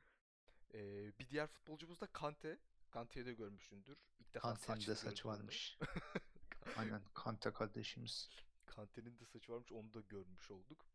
Ee, 0.75 1.13
bir 1.19 1.29
diğer 1.29 1.47
futbolcumuz 1.47 2.01
da 2.01 2.07
Kante. 2.07 2.59
Kante'yi 2.91 3.27
de 3.27 3.35
görmüşsündür. 3.35 3.99
İlk 4.19 4.35
defa 4.35 4.55
Kante'nin 4.55 4.87
de 4.87 4.95
onu. 5.25 5.33
varmış. 5.33 5.79
Aynen 6.77 7.03
Kante 7.15 7.53
kardeşimiz. 7.53 8.29
Kante'nin 8.67 9.19
de 9.19 9.25
saçı 9.25 9.53
varmış 9.53 9.73
onu 9.73 9.95
da 9.95 10.01
görmüş 10.01 10.51
olduk. 10.51 10.87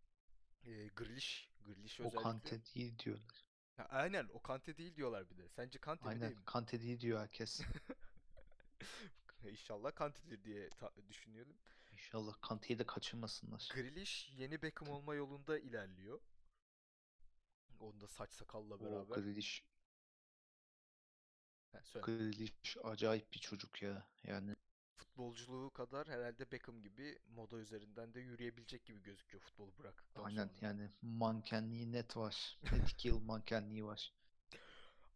Grealish, 0.95 1.49
Grealish 1.65 1.99
O 1.99 2.04
özellikle. 2.04 2.23
Kante 2.23 2.65
değil 2.65 2.99
diyorlar. 2.99 3.48
Ha, 3.79 3.85
aynen 3.89 4.27
o 4.33 4.41
Kante 4.41 4.77
değil 4.77 4.95
diyorlar 4.95 5.29
bir 5.29 5.37
de. 5.37 5.49
Sence 5.49 5.79
Kante 5.79 6.03
mi 6.03 6.09
Aynen 6.09 6.21
değil 6.21 6.35
mi? 6.35 6.45
Kante 6.45 6.81
değil 6.81 6.99
diyor 6.99 7.19
herkes. 7.19 7.61
İnşallah 9.43 9.95
Kante'dir 9.95 10.43
diye 10.43 10.69
ta- 10.69 10.93
düşünüyorum. 11.09 11.55
İnşallah 11.93 12.33
Kante'yi 12.41 12.79
de 12.79 12.85
kaçırmasınlar. 12.85 13.69
Grealish 13.73 14.29
yeni 14.37 14.61
Beckham 14.61 14.89
olma 14.89 15.15
yolunda 15.15 15.59
ilerliyor. 15.59 16.19
Onda 17.79 18.07
saç 18.07 18.33
sakalla 18.33 18.75
O 18.75 18.79
beraber. 18.79 19.15
Grealish, 19.15 19.63
Ha, 21.73 21.79
söyle. 21.83 22.05
Grealish 22.05 22.77
acayip 22.83 23.33
bir 23.33 23.39
çocuk 23.39 23.81
ya. 23.81 24.07
Yani 24.23 24.55
Futbolculuğu 24.99 25.71
kadar 25.73 26.07
herhalde 26.07 26.51
Beckham 26.51 26.81
gibi 26.81 27.19
moda 27.27 27.57
üzerinden 27.57 28.13
de 28.13 28.19
yürüyebilecek 28.19 28.85
gibi 28.85 29.01
gözüküyor 29.03 29.43
futbolu 29.43 29.77
bıraktıktan 29.77 30.25
aynen 30.25 30.27
sonra. 30.27 30.53
yani 30.62 30.89
mankenliği 31.01 31.91
net 31.91 32.17
var. 32.17 32.59
Net 32.71 33.05
yıl 33.05 33.19
mankenliği 33.19 33.85
var. 33.85 34.13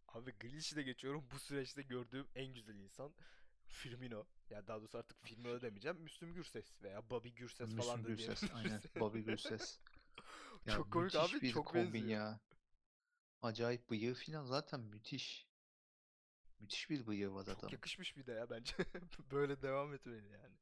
Abi 0.08 0.32
Grealish'i 0.40 0.76
de 0.76 0.84
geçiyorum. 0.84 1.26
Bu 1.32 1.40
süreçte 1.40 1.82
gördüğüm 1.82 2.28
en 2.36 2.54
güzel 2.54 2.76
insan 2.76 3.14
Firmino. 3.68 4.26
Ya 4.50 4.68
daha 4.68 4.80
doğrusu 4.80 4.98
artık 4.98 5.22
Firmino 5.24 5.62
demeyeceğim. 5.62 5.98
Müslüm 6.02 6.34
Gürses 6.34 6.82
veya 6.84 7.10
Bobby 7.10 7.30
Gürses 7.30 7.74
falan 7.76 8.00
Müslüm 8.00 8.04
da 8.04 8.10
Gürses 8.10 8.18
diyebiliriz. 8.18 8.50
aynen. 8.50 8.82
Bobby 9.00 9.20
Gürses. 9.20 9.80
Ya 10.66 10.74
Çok 10.76 10.92
komik 10.92 11.16
abi. 11.16 11.42
bir 11.42 11.44
Çok 11.44 11.66
kombin 11.66 12.08
benziyor. 12.08 12.08
ya. 12.08 12.40
Acayip 13.42 13.90
bıyığı 13.90 14.14
falan 14.16 14.46
zaten 14.46 14.80
müthiş. 14.80 15.48
Müthiş 16.64 16.90
bir 16.90 17.08
bıyığı 17.08 17.34
var 17.34 17.46
Çok 17.46 17.72
yakışmış 17.72 18.18
bir 18.18 18.26
de 18.26 18.32
ya 18.32 18.50
bence. 18.50 18.74
Böyle 19.32 19.62
devam 19.62 19.94
etmeli 19.94 20.32
yani. 20.32 20.56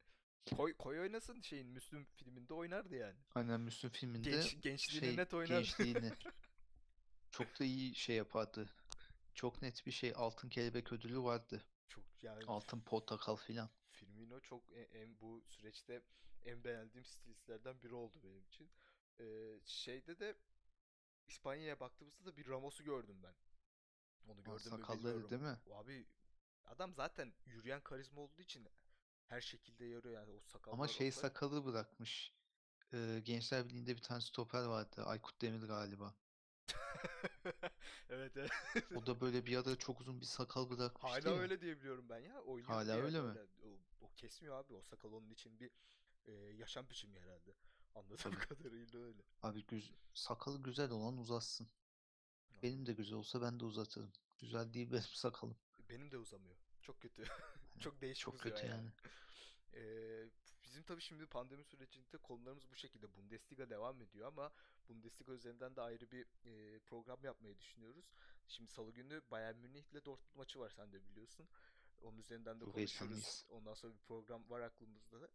Koy, 0.57 0.73
koy 0.73 0.99
oynasın 0.99 1.41
şeyin 1.41 1.67
Müslüm 1.67 2.05
filminde 2.05 2.53
oynardı 2.53 2.95
yani. 2.95 3.17
Aynen 3.35 3.61
Müslüm 3.61 3.91
filminde 3.91 4.29
Genç, 4.29 4.61
gençliğini 4.61 5.05
şey 5.05 5.17
net 5.17 5.33
oynar. 5.33 5.47
gençliğini 5.47 6.11
çok 7.31 7.59
da 7.59 7.63
iyi 7.63 7.95
şey 7.95 8.15
yapardı. 8.15 8.69
Çok 9.33 9.61
net 9.61 9.85
bir 9.85 9.91
şey 9.91 10.13
altın 10.15 10.49
kelebek 10.49 10.93
ödülü 10.93 11.19
vardı. 11.19 11.63
Çok 11.87 12.03
yani 12.21 12.43
Altın 12.47 12.81
portakal 12.81 13.35
filan. 13.35 13.69
Firmino 13.91 14.39
çok 14.39 14.71
e- 14.71 14.81
en, 15.01 15.19
bu 15.21 15.43
süreçte 15.47 16.01
en 16.45 16.63
beğendiğim 16.63 17.05
stilistlerden 17.05 17.81
biri 17.81 17.93
oldu 17.93 18.19
benim 18.23 18.45
için. 18.45 18.69
Ee, 19.19 19.59
şeyde 19.65 20.19
de 20.19 20.35
İspanya'ya 21.27 21.79
baktığımızda 21.79 22.25
da 22.25 22.37
bir 22.37 22.47
Ramos'u 22.47 22.83
gördüm 22.83 23.23
ben. 23.23 23.33
Onu 24.27 24.43
gördüm 24.43 24.60
sakalları 24.60 25.29
değil 25.29 25.41
mi? 25.41 25.57
Abi 25.71 26.05
adam 26.65 26.93
zaten 26.93 27.34
yürüyen 27.45 27.81
karizma 27.81 28.21
olduğu 28.21 28.41
için 28.41 28.67
her 29.25 29.41
şekilde 29.41 29.86
yarıyor 29.86 30.13
yani 30.15 30.31
o 30.31 30.39
sakallar 30.39 30.73
Ama 30.73 30.88
şey 30.88 31.07
olsa- 31.07 31.21
sakalı 31.21 31.65
bırakmış. 31.65 32.34
e, 32.93 33.21
Gençler 33.25 33.65
Birliği'nde 33.65 33.95
bir 33.95 34.01
tane 34.01 34.21
stoper 34.21 34.63
vardı. 34.63 35.03
Aykut 35.05 35.41
Demir 35.41 35.67
galiba. 35.67 36.15
evet 38.10 38.38
evet. 38.38 38.51
O 38.95 39.05
da 39.05 39.21
böyle 39.21 39.45
bir 39.45 39.57
ara 39.57 39.75
çok 39.75 40.01
uzun 40.01 40.21
bir 40.21 40.25
sakal 40.25 40.69
bırakmıştı 40.69 41.29
Hala 41.29 41.39
öyle 41.39 41.62
diyebiliyorum 41.62 42.10
ben 42.10 42.19
ya. 42.19 42.41
Oynuyor 42.41 42.69
Hala 42.69 42.93
diye 42.93 43.03
öyle 43.03 43.21
mi? 43.21 43.38
O, 43.63 43.67
o 44.05 44.12
kesmiyor 44.15 44.55
abi. 44.55 44.73
O 44.73 44.81
sakal 44.81 45.13
onun 45.13 45.29
için 45.29 45.60
bir 45.60 45.71
e, 46.25 46.31
yaşam 46.31 46.89
biçimi 46.89 47.19
herhalde. 47.19 47.53
Anladığım 47.95 48.39
kadarıyla 48.49 48.99
öyle. 48.99 49.21
Abi 49.43 49.65
güz 49.65 49.91
sakalı 50.13 50.63
güzel 50.63 50.91
olan 50.91 51.17
uzatsın. 51.17 51.67
Benim 52.63 52.85
de 52.85 52.93
güzel 52.93 53.17
olsa 53.17 53.41
ben 53.41 53.59
de 53.59 53.65
uzatırım. 53.65 54.11
Güzel 54.39 54.73
değil 54.73 54.91
benim 54.91 55.03
sakalım. 55.13 55.57
Benim 55.89 56.11
de 56.11 56.17
uzamıyor. 56.17 56.55
Çok 56.81 56.99
kötü. 57.01 57.23
Çok 57.79 58.01
değişik 58.01 58.23
çok 58.23 58.39
kötü 58.39 58.65
yani. 58.65 58.69
yani. 58.77 58.89
Ee, 59.73 60.29
bizim 60.63 60.83
tabii 60.83 61.01
şimdi 61.01 61.25
pandemi 61.25 61.63
sürecinde 61.63 62.17
konularımız 62.17 62.69
bu 62.71 62.75
şekilde. 62.75 63.13
Bundesliga 63.13 63.69
devam 63.69 64.01
ediyor 64.01 64.27
ama 64.27 64.51
Bundesliga 64.89 65.33
üzerinden 65.33 65.75
de 65.75 65.81
ayrı 65.81 66.11
bir 66.11 66.25
e, 66.45 66.79
program 66.79 67.23
yapmayı 67.23 67.57
düşünüyoruz. 67.57 68.05
Şimdi 68.47 68.71
Salı 68.71 68.91
günü 68.91 69.21
Bayern 69.31 69.55
Münih 69.57 69.83
ile 69.91 70.05
Dortmund 70.05 70.35
maçı 70.37 70.59
var 70.59 70.69
sen 70.69 70.91
de 70.93 71.03
biliyorsun. 71.05 71.47
Onun 72.01 72.17
üzerinden 72.17 72.59
de 72.59 72.65
Çok 72.65 72.73
konuşuruz. 72.73 72.99
heyecanlıyız. 73.01 73.45
Ondan 73.49 73.73
sonra 73.73 73.93
bir 73.93 73.99
program 73.99 74.49
var 74.49 74.61
aklımızda 74.61 75.21
da. 75.21 75.29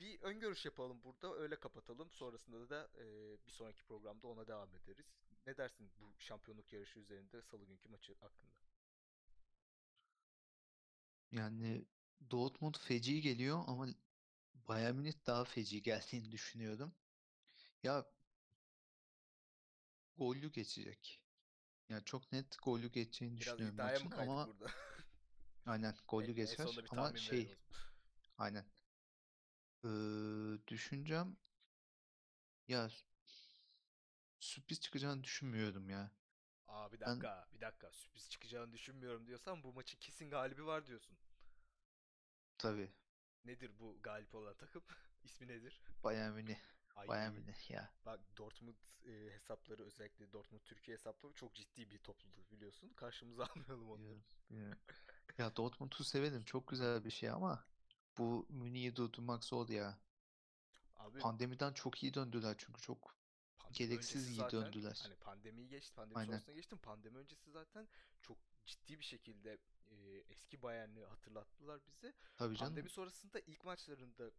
Bir 0.00 0.20
öngörüş 0.22 0.64
yapalım 0.64 1.02
burada 1.04 1.34
öyle 1.34 1.56
kapatalım. 1.56 2.10
Sonrasında 2.12 2.68
da 2.70 2.88
e, 2.98 3.04
bir 3.46 3.52
sonraki 3.52 3.82
programda 3.84 4.26
ona 4.28 4.46
devam 4.46 4.74
ederiz. 4.74 5.06
Ne 5.46 5.56
dersin 5.56 5.92
bu 6.00 6.14
şampiyonluk 6.18 6.72
yarışı 6.72 6.98
üzerinde 6.98 7.42
Salı 7.42 7.64
günkü 7.64 7.88
maçı 7.88 8.14
hakkında? 8.20 8.52
Yani 11.32 11.84
Dortmund 12.30 12.74
feci 12.78 13.20
geliyor 13.20 13.64
ama 13.66 13.86
Bayern 14.68 14.96
Münih 14.96 15.14
daha 15.26 15.44
feci 15.44 15.82
geldiğini 15.82 16.32
düşünüyorum. 16.32 16.94
Ya 17.82 18.06
gollü 20.18 20.52
geçecek. 20.52 21.20
Yani 21.88 22.04
çok 22.04 22.32
net 22.32 22.56
gollü 22.62 22.92
geçeceğini 22.92 23.40
Biraz 23.40 23.58
düşünüyorum 23.58 23.76
maçın 23.76 24.10
ama 24.10 24.46
burada? 24.46 24.66
aynen 25.66 25.94
gollü 26.08 26.30
En, 26.30 26.34
geçer 26.34 26.68
ama 26.90 27.16
şey 27.16 27.56
aynen. 28.38 28.64
Ee, 29.84 30.58
düşüncem 30.68 31.36
ya 32.68 32.88
sürpriz 34.44 34.80
çıkacağını 34.80 35.24
düşünmüyorum 35.24 35.90
ya. 35.90 36.10
Aa 36.68 36.92
bir 36.92 37.00
Ben 37.06 37.26
dakika, 37.26 37.46
bir 37.54 37.60
dakika. 37.60 37.92
Sürpriz 37.92 38.30
çıkacağını 38.30 38.72
düşünmüyorum 38.72 39.26
diyorsan 39.26 39.62
bu 39.62 39.72
maçın 39.72 39.98
kesin 39.98 40.30
galibi 40.30 40.66
var 40.66 40.86
diyorsun. 40.86 41.18
tabii 42.58 42.92
Nedir 43.44 43.70
bu 43.78 43.98
galip 44.02 44.34
olan 44.34 44.54
takım? 44.56 44.82
İsmi 45.24 45.48
nedir? 45.48 45.80
Bayern 46.04 46.32
Münih. 46.34 46.58
Ay 46.96 47.08
Bayern 47.08 47.32
Münih 47.34 47.70
ya. 47.70 47.94
bak 48.06 48.20
Dortmund 48.38 48.76
e, 49.06 49.32
hesapları 49.34 49.84
özellikle 49.86 50.32
Dortmund 50.32 50.62
Türkiye 50.64 50.96
hesapları 50.96 51.32
çok 51.34 51.54
ciddi 51.54 51.90
bir 51.90 51.98
topluluk 51.98 52.52
biliyorsun. 52.52 52.90
Karşımıza 52.96 53.44
almayalım 53.56 53.90
onları. 53.90 54.20
Biliyorum, 54.50 54.50
biliyorum. 54.50 54.78
Ya 55.38 55.56
Dortmund'u 55.56 56.04
severim. 56.04 56.44
Çok 56.44 56.68
güzel 56.68 57.04
bir 57.04 57.10
şey 57.10 57.30
ama 57.30 57.64
bu 58.18 58.46
Münih'i 58.50 58.96
durdurmak 58.96 59.44
zor 59.44 59.68
ya. 59.68 59.98
Abi 60.96 61.18
Pandemiden 61.18 61.72
çok 61.72 62.02
iyi 62.02 62.14
döndüler 62.14 62.54
çünkü 62.58 62.80
çok 62.82 63.16
gereksiz 63.74 64.28
iyi 64.28 64.36
zaten 64.36 64.62
döndüler. 64.62 65.00
hani 65.02 65.14
pandemiyi 65.14 65.68
geçti, 65.68 65.94
pandemi 65.94 66.18
Aynen. 66.18 66.30
sonrasına 66.30 66.54
geçtim. 66.54 66.78
Pandemi 66.78 67.18
öncesi 67.18 67.50
zaten 67.50 67.88
çok 68.22 68.38
ciddi 68.66 68.98
bir 68.98 69.04
şekilde 69.04 69.58
e, 69.90 69.94
eski 70.28 70.62
Bayern'i 70.62 71.04
hatırlattılar 71.04 71.80
bize. 71.86 72.12
Tabii 72.36 72.56
Pandemi 72.56 72.76
canım. 72.76 72.88
sonrasında 72.88 73.40
ilk 73.40 73.64
maçlarında 73.64 74.30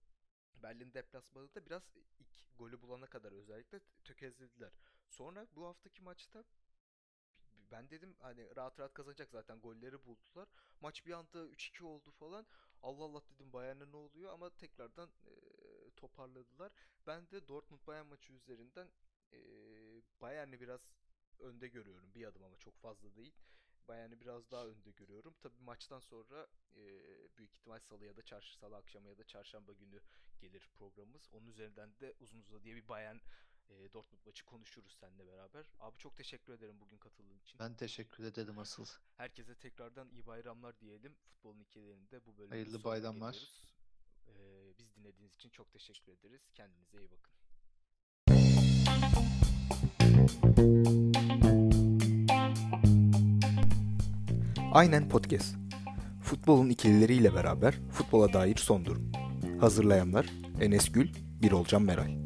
Berlin 0.64 0.94
deplasmanında 0.94 1.66
biraz 1.66 1.84
ilk 1.96 2.58
golü 2.58 2.82
bulana 2.82 3.08
kadar 3.08 3.32
özellikle 3.32 3.80
tökezlediler. 4.04 4.72
Sonra 5.08 5.48
bu 5.56 5.66
haftaki 5.66 6.02
maçta 6.04 6.44
ben 7.72 7.90
dedim 7.90 8.16
hani 8.20 8.56
rahat 8.56 8.80
rahat 8.80 8.94
kazanacak 8.94 9.32
zaten 9.32 9.60
golleri 9.60 10.06
buldular. 10.06 10.48
Maç 10.82 11.06
bir 11.06 11.12
anda 11.12 11.48
3-2 11.48 11.84
oldu 11.84 12.12
falan. 12.12 12.46
Allah 12.82 13.04
Allah 13.04 13.22
dedim 13.30 13.54
Bayern'e 13.54 13.92
ne 13.92 13.96
oluyor 13.96 14.34
ama 14.34 14.50
tekrardan 14.50 15.10
eee, 15.26 15.92
toparladılar. 15.96 16.72
Ben 17.08 17.30
de 17.32 17.48
Dortmund 17.48 17.88
Bayern 17.88 18.06
maçı 18.06 18.34
üzerinden 18.34 18.90
eee 19.32 20.02
Bayern'i 20.22 20.60
biraz 20.60 20.96
önde 21.40 21.68
görüyorum. 21.68 22.14
Bir 22.16 22.26
adım 22.26 22.44
ama 22.44 22.58
çok 22.58 22.78
fazla 22.78 23.16
değil. 23.16 23.34
Bayern'i 23.88 24.20
biraz 24.22 24.52
daha 24.52 24.68
önde 24.68 24.92
görüyorum. 24.92 25.36
Tabii 25.42 25.62
maçtan 25.62 26.00
sonra 26.00 26.48
eee, 26.76 27.28
büyük 27.38 27.54
ihtimal 27.56 27.80
salı 27.80 28.06
ya 28.06 28.18
da 28.18 28.22
çarşı 28.22 28.58
salı 28.58 28.76
akşamı 28.78 29.10
ya 29.10 29.18
da 29.18 29.24
çarşamba 29.24 29.74
günü 29.74 30.00
gelir 30.40 30.70
programımız. 30.78 31.30
Onun 31.32 31.48
üzerinden 31.48 32.00
de 32.00 32.14
uzun 32.20 32.40
uzadıya 32.40 32.76
bir 32.76 32.88
Bayern 32.88 33.18
eee, 33.70 33.94
Dortmund 33.94 34.22
maçı 34.26 34.46
konuşuruz 34.46 34.98
seninle 35.00 35.28
beraber. 35.28 35.66
Abi 35.80 35.98
çok 35.98 36.18
teşekkür 36.18 36.54
ederim 36.54 36.80
bugün 36.80 36.98
katıldığın 36.98 37.40
için. 37.40 37.60
Ben 37.60 37.76
teşekkür 37.76 38.24
ederim 38.24 38.60
asıl. 38.60 38.86
Herkese 39.18 39.56
tekrardan 39.56 40.10
iyi 40.10 40.26
bayramlar 40.26 40.80
diyelim. 40.80 41.16
Futbolun 41.16 41.60
hikayelerinde 41.60 42.26
bu 42.26 42.38
bölümün 42.38 42.50
Hayırlı 42.52 42.84
bayramlar. 42.84 43.32
geliyoruz. 43.34 43.76
Eee, 44.28 44.74
biz 44.80 44.96
dinlediğiniz 44.96 45.36
için 45.36 45.50
çok 45.50 45.72
teşekkür 45.72 46.12
ederiz. 46.12 46.52
Kendinize 46.54 47.00
iyi 47.00 47.12
bakın. 47.12 47.34
Aynen 54.72 55.10
Podcast. 55.10 55.56
Futbolun 56.22 56.70
ikilileriyle 56.70 57.34
beraber 57.34 57.76
futbola 57.92 58.34
dair 58.34 58.56
son 58.56 58.86
durum. 58.86 59.12
Hazırlayanlar 59.60 60.26
Enes 60.62 60.92
Gül, 60.92 61.10
Birolcan 61.42 61.82
Meral. 61.82 62.25